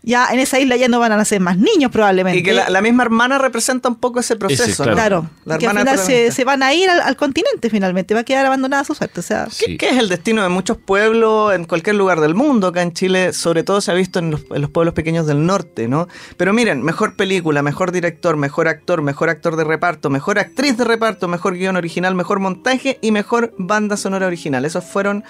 ya 0.03 0.27
en 0.31 0.39
esa 0.39 0.59
isla 0.59 0.75
ya 0.75 0.87
no 0.87 0.99
van 0.99 1.11
a 1.11 1.17
nacer 1.17 1.39
más 1.39 1.57
niños 1.57 1.91
probablemente. 1.91 2.39
Y 2.39 2.43
que 2.43 2.53
la, 2.53 2.81
misma 2.81 3.03
hermana 3.03 3.37
representa 3.37 3.87
un 3.87 3.95
poco 3.95 4.19
ese 4.19 4.35
proceso. 4.35 4.83
claro, 4.83 5.29
La 5.45 5.57
que 5.57 5.67
al 5.67 5.77
final 5.77 5.97
se, 5.99 6.43
van 6.43 6.63
a 6.63 6.73
ir 6.73 6.89
al, 6.89 7.15
continente 7.15 7.69
finalmente, 7.69 8.13
va 8.13 8.21
a 8.21 8.23
quedar 8.23 8.45
abandonada 8.45 8.83
su 8.83 8.95
suerte. 8.95 9.19
O 9.19 9.23
sea, 9.23 9.47
¿Qué, 9.77 9.89
es 9.89 9.97
el 9.97 10.09
destino 10.09 10.41
de 10.41 10.49
muchos 10.49 10.77
pueblos 10.77 11.53
en 11.53 11.65
cualquier 11.65 11.95
lugar 11.95 12.19
del 12.19 12.33
mundo? 12.33 12.67
Acá 12.67 12.81
en 12.81 12.93
Chile, 12.93 13.31
sobre 13.33 13.63
todo 13.63 13.79
se 13.79 13.91
ha 13.91 13.93
visto 13.93 14.19
en 14.19 14.31
los, 14.31 14.41
en 14.49 14.61
los 14.61 14.71
pueblos 14.71 14.95
pequeños 14.95 15.27
del 15.27 15.45
norte, 15.45 15.87
¿no? 15.87 16.07
Pero 16.35 16.51
miren, 16.51 16.81
mejor 16.81 17.15
película, 17.15 17.61
mejor 17.61 17.91
director, 17.91 18.37
mejor 18.37 18.67
actor, 18.67 19.03
mejor 19.03 19.29
actor 19.29 19.55
de 19.55 19.63
reparto, 19.63 20.09
mejor 20.09 20.39
actriz 20.39 20.77
de 20.77 20.83
reparto, 20.83 21.27
mejor 21.27 21.55
guion 21.55 21.75
original, 21.75 22.15
mejor 22.15 22.39
montaje 22.39 22.97
y 23.01 23.11
mejor 23.11 23.53
banda 23.57 23.97
sonora 23.97 24.25
original. 24.25 24.65
Esos 24.65 24.83
fueron 24.83 25.23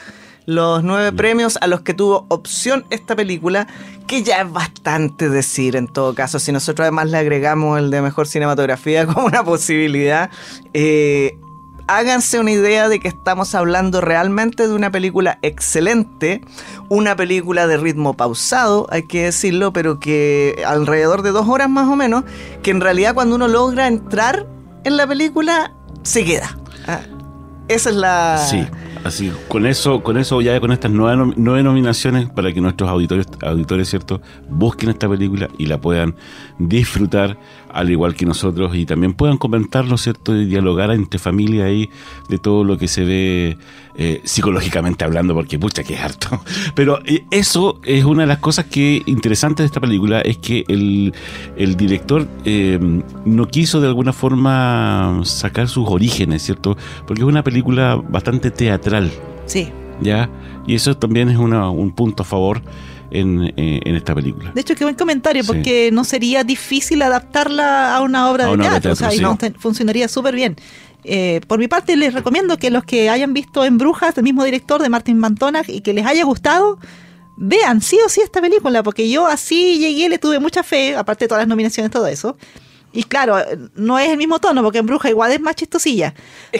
los 0.45 0.83
nueve 0.83 1.11
premios 1.11 1.57
a 1.61 1.67
los 1.67 1.81
que 1.81 1.93
tuvo 1.93 2.25
opción 2.29 2.85
esta 2.89 3.15
película, 3.15 3.67
que 4.07 4.23
ya 4.23 4.41
es 4.41 4.51
bastante 4.51 5.29
decir 5.29 5.75
en 5.75 5.87
todo 5.87 6.15
caso. 6.15 6.39
Si 6.39 6.51
nosotros 6.51 6.85
además 6.85 7.09
le 7.09 7.17
agregamos 7.17 7.79
el 7.79 7.91
de 7.91 8.01
mejor 8.01 8.27
cinematografía 8.27 9.05
como 9.13 9.27
una 9.27 9.43
posibilidad, 9.43 10.29
eh, 10.73 11.37
háganse 11.87 12.39
una 12.39 12.51
idea 12.51 12.89
de 12.89 12.99
que 12.99 13.07
estamos 13.07 13.53
hablando 13.55 14.01
realmente 14.01 14.67
de 14.67 14.73
una 14.73 14.91
película 14.91 15.39
excelente, 15.41 16.41
una 16.89 17.15
película 17.15 17.67
de 17.67 17.77
ritmo 17.77 18.15
pausado, 18.15 18.87
hay 18.89 19.03
que 19.03 19.23
decirlo, 19.23 19.73
pero 19.73 19.99
que 19.99 20.63
alrededor 20.65 21.21
de 21.21 21.31
dos 21.31 21.47
horas 21.47 21.69
más 21.69 21.87
o 21.87 21.95
menos, 21.95 22.23
que 22.63 22.71
en 22.71 22.81
realidad 22.81 23.13
cuando 23.13 23.35
uno 23.35 23.47
logra 23.47 23.87
entrar 23.87 24.47
en 24.83 24.97
la 24.97 25.05
película, 25.05 25.73
se 26.03 26.25
queda. 26.25 26.57
Ah, 26.87 27.01
esa 27.67 27.91
es 27.91 27.95
la... 27.95 28.37
Sí 28.49 28.67
Así, 29.03 29.31
con 29.47 29.65
eso, 29.65 30.03
con 30.03 30.17
eso 30.17 30.41
ya 30.41 30.59
con 30.59 30.71
estas 30.71 30.91
nueve, 30.91 31.33
nueve 31.35 31.63
nominaciones 31.63 32.29
para 32.29 32.53
que 32.53 32.61
nuestros 32.61 32.87
auditores, 32.87 33.25
auditores, 33.41 33.89
¿cierto?, 33.89 34.21
busquen 34.47 34.89
esta 34.89 35.09
película 35.09 35.47
y 35.57 35.65
la 35.65 35.81
puedan 35.81 36.15
disfrutar 36.59 37.35
al 37.73 37.89
igual 37.89 38.15
que 38.15 38.25
nosotros 38.25 38.75
y 38.75 38.85
también 38.85 39.13
puedan 39.13 39.37
comentarlo, 39.37 39.97
¿cierto?, 39.97 40.35
y 40.35 40.45
dialogar 40.45 40.91
entre 40.91 41.19
familia 41.19 41.65
ahí 41.65 41.89
de 42.29 42.37
todo 42.37 42.63
lo 42.63 42.77
que 42.77 42.87
se 42.87 43.03
ve 43.03 43.57
eh, 43.95 44.21
psicológicamente 44.23 45.03
hablando, 45.03 45.33
porque 45.33 45.59
pucha 45.59 45.83
que 45.83 45.95
es 45.95 46.01
harto. 46.01 46.41
Pero 46.75 46.99
eh, 47.05 47.25
eso 47.31 47.79
es 47.83 48.05
una 48.05 48.23
de 48.23 48.27
las 48.27 48.39
cosas 48.39 48.65
que 48.65 49.01
interesantes 49.05 49.63
de 49.63 49.65
esta 49.65 49.81
película, 49.81 50.21
es 50.21 50.37
que 50.37 50.63
el, 50.67 51.13
el 51.57 51.75
director 51.75 52.27
eh, 52.45 52.79
no 53.25 53.47
quiso 53.47 53.81
de 53.81 53.87
alguna 53.87 54.13
forma 54.13 55.21
sacar 55.23 55.67
sus 55.67 55.87
orígenes, 55.87 56.43
¿cierto? 56.43 56.77
Porque 57.05 57.21
es 57.21 57.27
una 57.27 57.43
película 57.43 57.95
bastante 57.95 58.51
teatral. 58.51 59.11
Sí. 59.45 59.69
¿Ya? 60.01 60.29
Y 60.65 60.75
eso 60.75 60.97
también 60.97 61.29
es 61.29 61.37
una, 61.37 61.69
un 61.69 61.91
punto 61.91 62.23
a 62.23 62.25
favor 62.25 62.61
en, 63.11 63.53
en, 63.55 63.95
esta 63.95 64.15
película. 64.15 64.51
De 64.53 64.61
hecho, 64.61 64.75
qué 64.75 64.83
buen 64.83 64.95
comentario, 64.95 65.43
porque 65.45 65.89
no 65.91 66.03
sería 66.03 66.43
difícil 66.43 67.01
adaptarla 67.01 67.95
a 67.95 68.01
una 68.01 68.29
obra, 68.29 68.47
de, 68.47 68.57
teatro, 68.57 68.93
o 68.93 68.95
sea, 68.95 69.13
y 69.13 69.21
funcionaría 69.57 70.07
súper 70.07 70.35
bien. 70.35 70.55
Eh, 71.03 71.41
por 71.47 71.59
mi 71.59 71.67
parte, 71.67 71.95
les 71.95 72.13
recomiendo 72.13 72.57
que 72.57 72.69
los 72.69 72.83
que 72.83 73.09
hayan 73.09 73.33
visto 73.33 73.65
En 73.65 73.77
Brujas, 73.77 74.15
del 74.15 74.23
mismo 74.23 74.43
director 74.43 74.81
de 74.81 74.89
Martin 74.89 75.17
Mantona, 75.17 75.61
y 75.67 75.81
que 75.81 75.93
les 75.93 76.05
haya 76.05 76.23
gustado, 76.23 76.79
vean 77.35 77.81
sí 77.81 77.97
o 78.05 78.09
sí 78.09 78.21
esta 78.21 78.41
película, 78.41 78.83
porque 78.83 79.09
yo 79.09 79.27
así 79.27 79.79
llegué, 79.79 80.09
le 80.09 80.19
tuve 80.19 80.39
mucha 80.39 80.63
fe, 80.63 80.95
aparte 80.95 81.25
de 81.25 81.29
todas 81.29 81.41
las 81.41 81.47
nominaciones, 81.47 81.91
todo 81.91 82.07
eso. 82.07 82.37
Y 82.93 83.03
claro, 83.03 83.37
no 83.75 83.99
es 83.99 84.09
el 84.09 84.17
mismo 84.17 84.39
tono, 84.39 84.63
porque 84.63 84.79
en 84.79 84.85
Bruja 84.85 85.09
igual 85.09 85.31
es 85.31 85.39
más 85.39 85.55
chistosilla. 85.55 86.13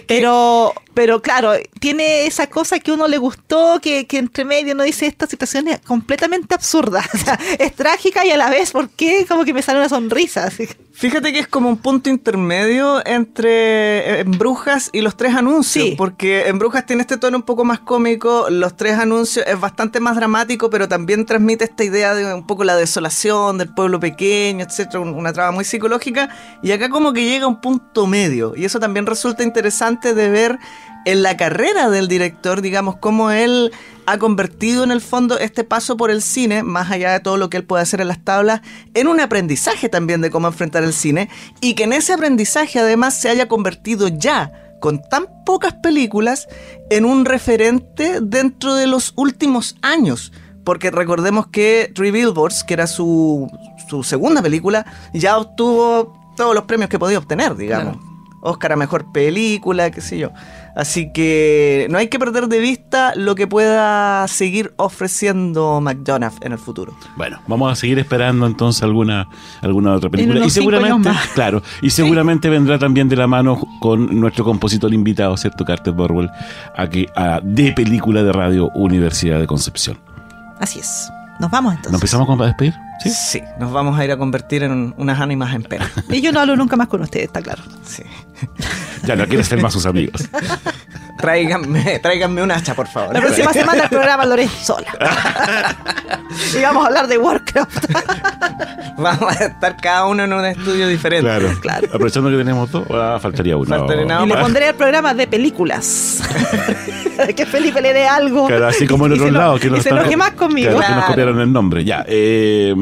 pero, 0.08 0.74
pero 0.94 1.22
claro, 1.22 1.54
tiene 1.80 2.26
esa 2.26 2.48
cosa 2.48 2.80
que 2.80 2.92
uno 2.92 3.08
le 3.08 3.18
gustó, 3.18 3.80
que, 3.82 4.08
que 4.08 4.18
entre 4.18 4.46
medio 4.46 4.74
uno 4.74 4.84
dice 4.84 5.06
esta 5.06 5.28
situación 5.28 5.68
es 5.68 5.80
completamente 5.80 6.56
absurda. 6.56 7.04
O 7.14 7.18
sea, 7.24 7.38
es 7.60 7.76
trágica 7.76 8.26
y 8.26 8.32
a 8.32 8.38
la 8.38 8.50
vez, 8.50 8.72
¿por 8.72 8.90
qué? 8.90 9.26
Como 9.28 9.44
que 9.46 9.54
me 9.54 9.62
sale 9.62 9.80
una 9.80 9.90
sonrisa. 9.90 10.50
Fíjate 10.94 11.32
que 11.34 11.40
es 11.40 11.48
como 11.48 11.70
un 11.70 11.78
punto 11.78 12.10
intermedio 12.10 13.06
entre 13.06 14.22
eh, 14.22 14.24
Brujas 14.26 14.90
y 14.94 15.02
los 15.02 15.16
tres 15.16 15.36
anuncios. 15.36 15.90
Porque 15.98 16.48
en 16.48 16.60
Brujas 16.60 16.86
tiene 16.86 17.02
este 17.02 17.18
tono 17.18 17.38
un 17.38 17.44
poco 17.44 17.64
más 17.64 17.80
cómico, 17.80 18.48
los 18.50 18.76
tres 18.76 18.98
anuncios 18.98 19.46
es 19.48 19.60
bastante 19.60 20.00
más 20.00 20.16
dramático, 20.16 20.70
pero 20.70 20.88
también 20.88 21.26
transmite 21.26 21.66
esta 21.66 21.84
idea 21.84 22.14
de 22.14 22.34
un 22.34 22.46
poco 22.46 22.64
la 22.64 22.76
desolación 22.76 23.58
del 23.58 23.74
pueblo 23.74 24.00
pequeño, 24.00 24.66
etcétera, 24.66 25.00
una 25.00 25.34
trama 25.34 25.52
muy 25.52 25.66
psicológica. 25.66 26.21
Y 26.62 26.72
acá 26.72 26.90
como 26.90 27.14
que 27.14 27.26
llega 27.26 27.46
a 27.46 27.48
un 27.48 27.62
punto 27.62 28.08
medio. 28.08 28.54
Y 28.56 28.66
eso 28.66 28.80
también 28.80 29.06
resulta 29.06 29.44
interesante 29.44 30.14
de 30.14 30.30
ver 30.30 30.60
en 31.06 31.24
la 31.24 31.38
carrera 31.38 31.90
del 31.90 32.08
director, 32.08 32.62
digamos, 32.62 32.98
cómo 32.98 33.32
él 33.32 33.72
ha 34.06 34.18
convertido 34.18 34.84
en 34.84 34.92
el 34.92 35.02
fondo 35.02 35.38
este 35.40 35.64
paso 35.64 35.98
por 35.98 36.12
el 36.12 36.22
cine, 36.22 36.64
más 36.64 36.92
allá 36.92 37.12
de 37.14 37.20
todo 37.20 37.38
lo 37.38 37.50
que 37.50 37.58
él 37.58 37.64
puede 37.64 37.84
hacer 37.84 38.02
en 38.02 38.08
las 38.08 38.24
tablas, 38.24 38.62
en 38.94 39.08
un 39.08 39.20
aprendizaje 39.20 39.90
también 39.90 40.22
de 40.22 40.30
cómo 40.30 40.48
enfrentar 40.48 40.84
el 40.84 40.94
cine 40.94 41.30
y 41.60 41.74
que 41.74 41.84
en 41.84 41.94
ese 41.94 42.14
aprendizaje 42.14 42.80
además 42.80 43.20
se 43.20 43.30
haya 43.30 43.48
convertido 43.48 44.08
ya 44.08 44.52
con 44.80 45.02
tan 45.02 45.28
pocas 45.46 45.76
películas 45.76 46.48
en 46.90 47.06
un 47.06 47.26
referente 47.26 48.20
dentro 48.22 48.76
de 48.76 48.88
los 48.88 49.14
últimos 49.16 49.76
años. 49.82 50.34
Porque 50.64 50.92
recordemos 50.92 51.48
que 51.48 51.92
Three 51.96 52.12
Billboards, 52.12 52.64
que 52.64 52.76
era 52.76 52.86
su, 52.86 53.50
su 53.92 54.04
segunda 54.04 54.42
película, 54.42 54.86
ya 55.14 55.38
obtuvo 55.38 56.14
todos 56.38 56.56
los 56.56 56.64
premios 56.64 56.90
que 56.90 56.98
podía 56.98 57.18
obtener, 57.18 57.56
digamos. 57.58 57.98
Oscar 58.44 58.72
a 58.72 58.76
mejor 58.76 59.12
película, 59.12 59.92
qué 59.92 60.02
sé 60.02 60.18
yo. 60.18 60.32
Así 60.76 61.12
que 61.14 61.86
no 61.92 62.00
hay 62.00 62.08
que 62.08 62.18
perder 62.18 62.48
de 62.48 62.60
vista 62.60 63.14
lo 63.16 63.36
que 63.36 63.46
pueda 63.46 64.28
seguir 64.30 64.74
ofreciendo 64.78 65.80
McDonald's 65.82 66.38
en 66.42 66.54
el 66.54 66.58
futuro. 66.58 66.96
Bueno, 67.18 67.40
vamos 67.46 67.72
a 67.72 67.76
seguir 67.76 68.00
esperando 68.00 68.48
entonces 68.48 68.82
alguna, 68.82 69.28
alguna 69.62 69.94
otra 69.94 70.08
En 70.08 70.12
película. 70.14 70.40
unos 70.40 70.48
Y 70.48 70.50
cinco 70.52 70.72
seguramente, 70.72 71.10
años 71.10 71.22
más. 71.22 71.28
claro, 71.36 71.62
y 71.84 71.90
seguramente 71.92 72.50
vendrá 72.50 72.80
también 72.80 73.10
de 73.10 73.18
la 73.18 73.28
mano 73.28 73.62
con 73.80 74.20
nuestro 74.20 74.44
compositor 74.44 74.92
invitado, 74.92 75.36
¿cierto? 75.38 75.64
Carter 75.64 75.94
Borwell, 75.94 76.32
aquí 76.76 77.06
a 77.16 77.42
de 77.44 77.74
película 77.74 78.24
de 78.24 78.32
radio 78.32 78.72
Universidad 78.74 79.38
de 79.40 79.46
Concepción. 79.46 80.00
Así 80.60 80.80
es. 80.80 81.12
Nos 81.42 81.50
vamos 81.52 81.74
¿Nos 81.74 81.78
entonces. 81.80 81.96
empezamos 82.02 82.28
con- 82.28 82.42
a 82.42 82.46
despedir? 82.46 82.74
¿Sí? 83.04 83.10
Sí, 83.10 83.42
nos 83.60 83.74
vamos 83.74 83.98
a 84.00 84.06
ir 84.06 84.12
a 84.12 84.18
convertir 84.18 84.62
en 84.62 84.72
un- 84.72 84.94
unas 84.98 85.20
ánimas 85.20 85.54
en 85.56 85.64
pena. 85.64 85.90
Y 86.10 86.22
yo 86.22 86.32
no 86.32 86.40
hablo 86.40 86.56
nunca 86.56 86.76
más 86.76 86.88
con 86.88 87.02
ustedes, 87.02 87.26
está 87.26 87.42
claro. 87.42 87.64
Sí. 87.84 88.04
Ya 89.06 89.16
no 89.16 89.26
quieres 89.28 89.48
ser 89.48 89.60
más 89.62 89.74
sus 89.74 89.86
amigos. 89.88 90.30
Tráiganme, 91.22 92.00
tráiganme 92.04 92.42
un 92.44 92.52
hacha, 92.52 92.74
por 92.74 92.88
favor. 92.88 93.14
La 93.14 93.22
próxima 93.22 93.54
semana 93.54 93.84
el 93.84 93.90
programa 93.90 94.26
lo 94.26 94.34
haré 94.34 94.48
sola. 94.48 94.88
y 96.58 96.62
vamos 96.62 96.84
a 96.84 96.88
hablar 96.88 97.08
de 97.08 97.18
Warcraft. 97.18 97.86
Vamos 98.98 99.36
a 99.36 99.46
estar 99.46 99.78
cada 99.78 100.06
uno 100.06 100.26
en 100.26 100.34
un 100.34 100.46
estudio 100.46 100.88
diferente. 100.88 101.24
Claro. 101.26 101.50
Claro. 101.60 101.88
Aprovechando 101.88 102.30
que 102.30 102.38
tenemos 102.38 102.70
dos, 102.70 102.86
ah, 102.92 103.18
faltaría 103.20 103.58
uno. 103.58 103.66
Faltaría 103.66 104.06
nada 104.06 104.24
Y 104.26 104.28
le 104.28 104.38
pondré 104.38 104.68
el 104.68 104.76
programa 104.76 105.14
de 105.16 105.26
películas. 105.26 106.22
que 107.36 107.46
Felipe 107.48 107.82
le 107.82 107.94
dé 107.94 108.06
algo. 108.06 108.46
Claro, 108.46 108.68
así 108.68 108.86
como 108.86 109.08
en 109.08 109.14
otros 109.14 109.32
lados. 109.32 109.60
Que 109.60 109.68
y 109.68 109.70
nos 109.72 109.82
se 109.82 109.90
están- 109.90 110.02
enoje 110.02 110.18
más 110.18 110.32
conmigo. 110.32 110.72
Claro, 110.76 110.86
que 110.88 110.96
nos 110.96 111.06
copiaron 111.06 111.40
el 111.42 111.52
nombre. 111.52 111.84
Ya. 111.84 112.06
Eh, 112.08 112.76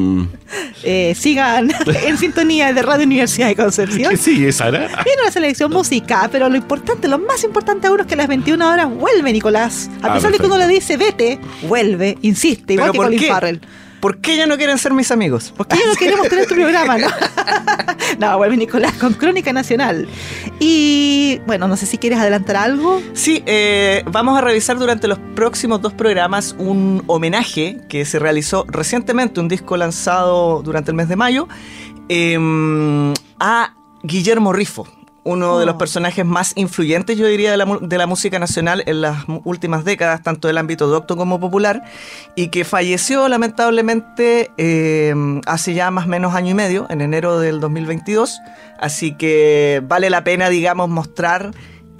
Eh, 0.83 1.13
sigan 1.15 1.71
en 2.03 2.17
sintonía 2.17 2.73
de 2.73 2.81
Radio 2.81 3.05
Universidad 3.05 3.47
de 3.47 3.55
Concepción. 3.55 4.09
¿Qué 4.11 4.17
sigue, 4.17 4.51
Sara? 4.51 4.79
Viene 5.05 5.21
una 5.21 5.31
selección 5.31 5.71
musical, 5.71 6.29
pero 6.31 6.49
lo 6.49 6.55
importante, 6.55 7.07
lo 7.07 7.19
más 7.19 7.43
importante 7.43 7.87
aún 7.87 7.99
es 7.99 8.07
que 8.07 8.15
las 8.15 8.27
21 8.29 8.69
horas 8.69 8.89
vuelve 8.89 9.33
Nicolás. 9.33 9.89
A 10.01 10.07
Ah, 10.07 10.13
pesar 10.13 10.31
de 10.31 10.37
que 10.39 10.45
uno 10.45 10.57
le 10.57 10.67
dice 10.67 10.95
vete, 10.95 11.39
vuelve, 11.63 12.17
insiste, 12.21 12.73
igual 12.73 12.91
¿Pero 12.91 13.01
que 13.01 13.07
Colin 13.07 13.19
qué? 13.19 13.27
Farrell. 13.27 13.61
¿Por 13.99 14.21
qué 14.21 14.37
ya 14.37 14.47
no 14.47 14.55
quieren 14.55 14.77
ser 14.77 14.93
mis 14.93 15.11
amigos? 15.11 15.51
¿Por 15.57 15.67
qué 15.67 15.75
ya 15.77 15.85
no 15.85 15.93
queremos 15.95 16.29
tener 16.29 16.47
tu 16.47 16.55
programa, 16.55 16.97
no? 16.97 17.07
no, 18.19 18.37
vuelve 18.37 18.55
Nicolás 18.55 18.93
con 18.93 19.11
Crónica 19.13 19.51
Nacional. 19.51 20.07
Y 20.61 21.41
bueno, 21.45 21.67
no 21.67 21.75
sé 21.75 21.85
si 21.85 21.97
quieres 21.97 22.17
adelantar 22.17 22.55
algo. 22.55 23.01
Sí, 23.11 23.43
eh, 23.45 24.03
vamos 24.09 24.37
a 24.37 24.41
revisar 24.41 24.79
durante 24.79 25.09
los 25.09 25.19
próximos 25.35 25.81
dos 25.81 25.91
programas 25.91 26.55
un 26.57 27.03
homenaje 27.07 27.79
que 27.89 28.05
se 28.05 28.19
realizó 28.19 28.65
recientemente, 28.69 29.41
un 29.41 29.49
disco 29.49 29.75
lanzado 29.75 30.61
durante 30.63 30.91
el 30.91 30.95
mes 30.95 31.09
de 31.09 31.17
mayo, 31.17 31.49
eh, 32.07 33.13
a 33.41 33.73
Guillermo 34.03 34.53
Rifo, 34.53 34.87
uno 35.23 35.59
de 35.59 35.65
los 35.65 35.75
Oh. 35.75 35.77
personajes 35.77 36.25
más 36.25 36.53
influyentes, 36.55 37.17
yo 37.17 37.27
diría, 37.27 37.51
de 37.51 37.57
la, 37.57 37.65
de 37.81 37.97
la 37.97 38.07
música 38.07 38.39
nacional 38.39 38.83
en 38.85 39.01
las 39.01 39.25
últimas 39.43 39.83
décadas, 39.83 40.23
tanto 40.23 40.47
del 40.47 40.57
ámbito 40.57 40.87
docto 40.87 41.15
como 41.17 41.39
popular, 41.39 41.83
y 42.35 42.47
que 42.47 42.63
falleció 42.65 43.27
lamentablemente 43.27 44.51
eh, 44.57 45.13
hace 45.45 45.73
ya 45.73 45.91
más 45.91 46.05
o 46.05 46.09
menos 46.09 46.33
año 46.35 46.51
y 46.51 46.53
medio, 46.53 46.87
en 46.89 47.01
enero 47.01 47.39
del 47.39 47.59
2022. 47.59 48.39
Así 48.79 49.15
que 49.15 49.81
vale 49.87 50.09
la 50.09 50.23
pena, 50.23 50.49
digamos, 50.49 50.89
mostrar 50.89 51.51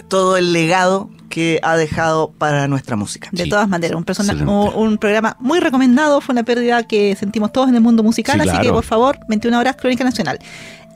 todo 0.08 0.36
el 0.36 0.52
legado 0.52 1.10
que 1.28 1.60
ha 1.62 1.76
dejado 1.76 2.32
para 2.32 2.66
nuestra 2.66 2.96
música. 2.96 3.28
De 3.30 3.44
Sí. 3.44 3.48
todas 3.50 3.68
maneras, 3.68 3.96
un, 3.96 4.02
persona- 4.04 4.32
Excelente. 4.32 4.52
un, 4.76 4.88
un 4.88 4.98
programa 4.98 5.36
muy 5.38 5.60
recomendado. 5.60 6.20
Fue 6.20 6.32
una 6.32 6.42
pérdida 6.42 6.82
que 6.88 7.14
sentimos 7.14 7.52
todos 7.52 7.68
en 7.68 7.76
el 7.76 7.80
mundo 7.80 8.02
musical. 8.02 8.34
Sí, 8.36 8.40
así 8.40 8.50
claro. 8.50 8.64
que, 8.64 8.72
por 8.72 8.84
favor, 8.84 9.18
21 9.28 9.56
horas, 9.58 9.76
Crónica 9.76 10.02
Nacional. 10.02 10.38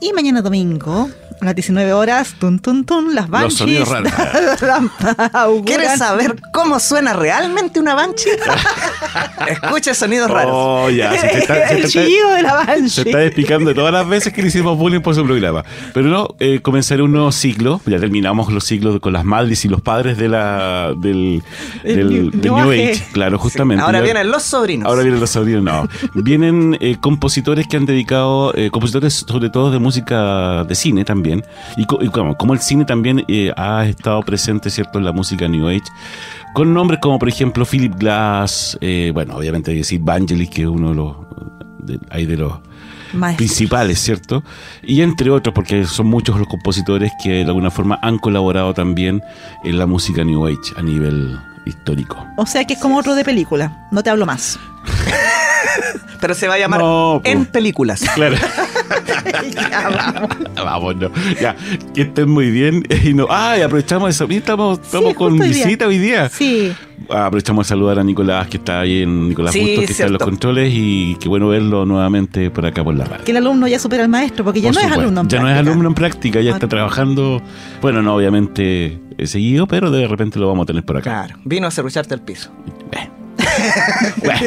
Y 0.01 0.11
mañana 0.11 0.41
domingo, 0.41 1.07
a 1.41 1.45
las 1.45 1.55
19 1.55 1.93
horas, 1.93 2.33
tun, 2.39 2.59
tun, 2.59 2.85
tun, 2.85 3.13
las 3.13 3.29
banshees. 3.29 3.57
sonidos 3.57 3.89
raros. 3.89 4.11
auguran- 5.33 5.63
¿Quieres 5.65 5.97
saber 5.97 6.35
cómo 6.53 6.79
suena 6.79 7.13
realmente 7.13 7.79
una 7.79 7.93
banshee? 7.95 8.29
Escucha 9.47 9.93
sonidos 9.93 10.29
raros. 10.29 10.51
Oh, 10.53 10.89
ya. 10.89 11.11
Se 11.19 11.27
te 11.27 11.37
está, 11.39 11.67
se 11.67 11.75
te 11.75 11.81
el 11.81 11.87
chillido 11.89 12.29
de 12.31 12.41
la 12.41 12.49
se 12.61 12.65
banshee. 12.65 13.01
está 13.01 13.23
explicando 13.23 13.73
todas 13.73 13.91
las 13.93 14.07
veces 14.07 14.33
que 14.33 14.41
le 14.41 14.47
hicimos 14.47 14.77
bullying 14.77 15.01
por 15.01 15.13
su 15.15 15.25
programa. 15.25 15.63
Pero 15.93 16.07
no, 16.07 16.29
eh, 16.39 16.59
comenzaré 16.61 17.01
un 17.03 17.11
nuevo 17.11 17.31
ciclo. 17.31 17.81
Ya 17.85 17.99
terminamos 17.99 18.51
los 18.51 18.63
ciclos 18.63 18.99
con 18.99 19.13
las 19.13 19.25
madres 19.25 19.65
y 19.65 19.67
los 19.69 19.81
padres 19.81 20.17
de 20.17 20.29
la, 20.29 20.93
del, 20.97 21.43
El 21.83 21.95
del, 21.97 22.09
New- 22.09 22.31
del 22.31 22.41
New 22.51 22.55
New 22.55 22.71
Age. 22.71 23.03
Claro, 23.13 23.37
justamente. 23.37 23.83
Ahora 23.83 23.99
Ya- 23.99 24.03
vienen 24.05 24.31
los 24.31 24.43
sobrinos. 24.43 24.87
Ahora 24.87 25.01
vienen 25.03 25.19
los 25.19 25.29
sobrinos, 25.29 25.63
no. 25.63 25.87
Vienen 26.13 26.77
eh, 26.79 26.97
compositores 26.99 27.67
que 27.67 27.77
han 27.77 27.85
dedicado, 27.85 28.53
eh, 28.55 28.69
compositores 28.71 29.13
sobre 29.27 29.49
todo 29.49 29.71
de 29.71 29.79
música 29.79 30.63
de 30.63 30.75
cine 30.75 31.03
también. 31.05 31.24
Y, 31.77 31.85
co- 31.85 31.99
y 32.03 32.09
como, 32.09 32.35
como 32.37 32.53
el 32.53 32.59
cine 32.59 32.85
también 32.85 33.23
eh, 33.27 33.51
ha 33.57 33.85
estado 33.85 34.21
presente, 34.23 34.69
¿cierto?, 34.69 34.99
en 34.99 35.05
la 35.05 35.11
música 35.11 35.47
New 35.47 35.67
Age. 35.67 35.81
Con 36.53 36.73
nombres 36.73 36.99
como, 37.01 37.19
por 37.19 37.27
ejemplo, 37.29 37.65
Philip 37.65 37.95
Glass, 37.95 38.77
eh, 38.81 39.11
bueno, 39.13 39.35
obviamente 39.35 39.71
hay 39.71 39.75
que 39.77 39.81
decir 39.81 39.99
Vangelis, 40.01 40.49
que 40.49 40.61
es 40.61 40.67
uno 40.67 40.89
de 40.89 40.95
los, 40.95 41.15
de, 41.79 41.99
hay 42.09 42.25
de 42.25 42.37
los 42.37 42.53
Maestro. 43.13 43.37
principales, 43.45 43.99
¿cierto? 43.99 44.43
Y 44.83 45.01
entre 45.01 45.29
otros, 45.29 45.53
porque 45.53 45.85
son 45.85 46.07
muchos 46.07 46.37
los 46.37 46.47
compositores 46.47 47.11
que 47.23 47.29
de 47.29 47.43
alguna 47.45 47.71
forma 47.71 47.99
han 48.01 48.17
colaborado 48.19 48.73
también 48.73 49.21
en 49.63 49.77
la 49.77 49.85
música 49.85 50.23
New 50.23 50.45
Age 50.47 50.73
a 50.77 50.81
nivel 50.81 51.37
histórico. 51.65 52.25
O 52.37 52.45
sea 52.45 52.63
que 52.65 52.73
es 52.75 52.79
como 52.79 52.97
otro 52.97 53.15
de 53.15 53.25
película. 53.25 53.87
No 53.91 54.01
te 54.03 54.09
hablo 54.09 54.25
más. 54.25 54.57
Pero 56.21 56.33
se 56.33 56.47
va 56.47 56.55
a 56.55 56.57
llamar 56.59 56.79
No, 56.79 57.21
po. 57.23 57.29
En 57.29 57.45
Películas. 57.45 58.03
Claro. 58.15 58.35
Ya, 59.55 59.89
vamos. 59.89 60.37
Vamos, 60.55 60.95
no. 60.97 61.11
Ya, 61.41 61.55
que 61.93 62.01
estén 62.03 62.29
muy 62.29 62.51
bien. 62.51 62.83
Y 63.03 63.13
no, 63.13 63.27
ay, 63.29 63.61
aprovechamos 63.61 64.09
eso. 64.09 64.25
Estamos, 64.29 64.79
estamos 64.79 65.09
Sí, 65.11 65.15
con 65.15 65.37
visita 65.39 65.87
hoy 65.87 65.97
día. 65.97 66.29
Sí. 66.29 66.73
Ah, 67.09 67.25
Aprovechamos 67.27 67.65
de 67.65 67.69
saludar 67.69 67.99
a 67.99 68.03
Nicolás, 68.03 68.47
que 68.47 68.57
está 68.57 68.79
ahí 68.81 69.03
en 69.03 69.29
Nicolás 69.29 69.53
Sí, 69.53 69.61
Bustos, 69.61 69.85
que 69.85 69.91
está 69.91 70.05
en 70.05 70.13
los 70.13 70.21
controles. 70.21 70.71
Y 70.73 71.15
qué 71.19 71.27
bueno 71.29 71.47
verlo 71.49 71.85
nuevamente 71.85 72.49
por 72.49 72.65
acá 72.65 72.83
por 72.83 72.95
la 72.95 73.05
radio. 73.05 73.23
Que 73.25 73.31
el 73.31 73.37
alumno 73.37 73.67
ya 73.67 73.79
supera 73.79 74.03
al 74.03 74.09
maestro, 74.09 74.43
porque 74.43 74.61
ya 74.61 74.69
Por 74.69 74.75
no 74.75 74.79
es 74.81 74.85
supuesto. 74.85 75.01
alumno 75.01 75.21
en 75.21 75.27
Ya 75.29 75.39
no 75.39 75.47
es 75.47 75.53
práctica. 75.53 75.71
alumno 75.71 75.89
en 75.89 75.95
práctica, 75.95 76.41
ya 76.41 76.51
está 76.51 76.65
Ah. 76.65 76.69
trabajando. 76.69 77.41
Bueno, 77.81 78.01
no, 78.01 78.15
obviamente 78.15 78.99
eh, 79.17 79.27
seguido, 79.27 79.67
pero 79.67 79.91
de 79.91 80.07
repente 80.07 80.39
lo 80.39 80.47
vamos 80.47 80.63
a 80.63 80.67
tener 80.67 80.83
por 80.83 80.97
acá. 80.97 81.25
Claro, 81.25 81.39
vino 81.45 81.67
a 81.67 81.71
cerrucharte 81.71 82.13
el 82.15 82.21
piso. 82.21 82.49
Eh. 82.91 83.09
Bueno, 84.23 84.39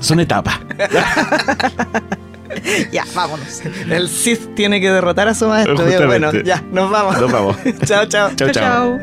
son 0.00 0.20
etapas. 0.20 0.60
Ya, 2.92 3.04
vámonos. 3.14 3.62
El 3.90 4.08
Sith 4.08 4.54
tiene 4.54 4.80
que 4.80 4.90
derrotar 4.90 5.28
a 5.28 5.34
su 5.34 5.46
maestro. 5.46 5.76
Justamente. 5.76 6.06
Bueno, 6.06 6.32
ya, 6.44 6.62
nos 6.72 6.90
vamos. 6.90 7.20
Nos 7.20 7.32
vamos. 7.32 7.56
chao, 7.84 8.06
chao. 8.06 8.30
Chao, 8.36 8.50
chao. 8.50 8.98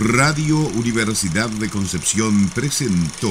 Radio 0.00 0.56
Universidad 0.76 1.48
de 1.48 1.68
Concepción 1.68 2.48
presentó 2.54 3.30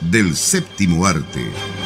del 0.00 0.36
séptimo 0.36 1.06
arte. 1.06 1.77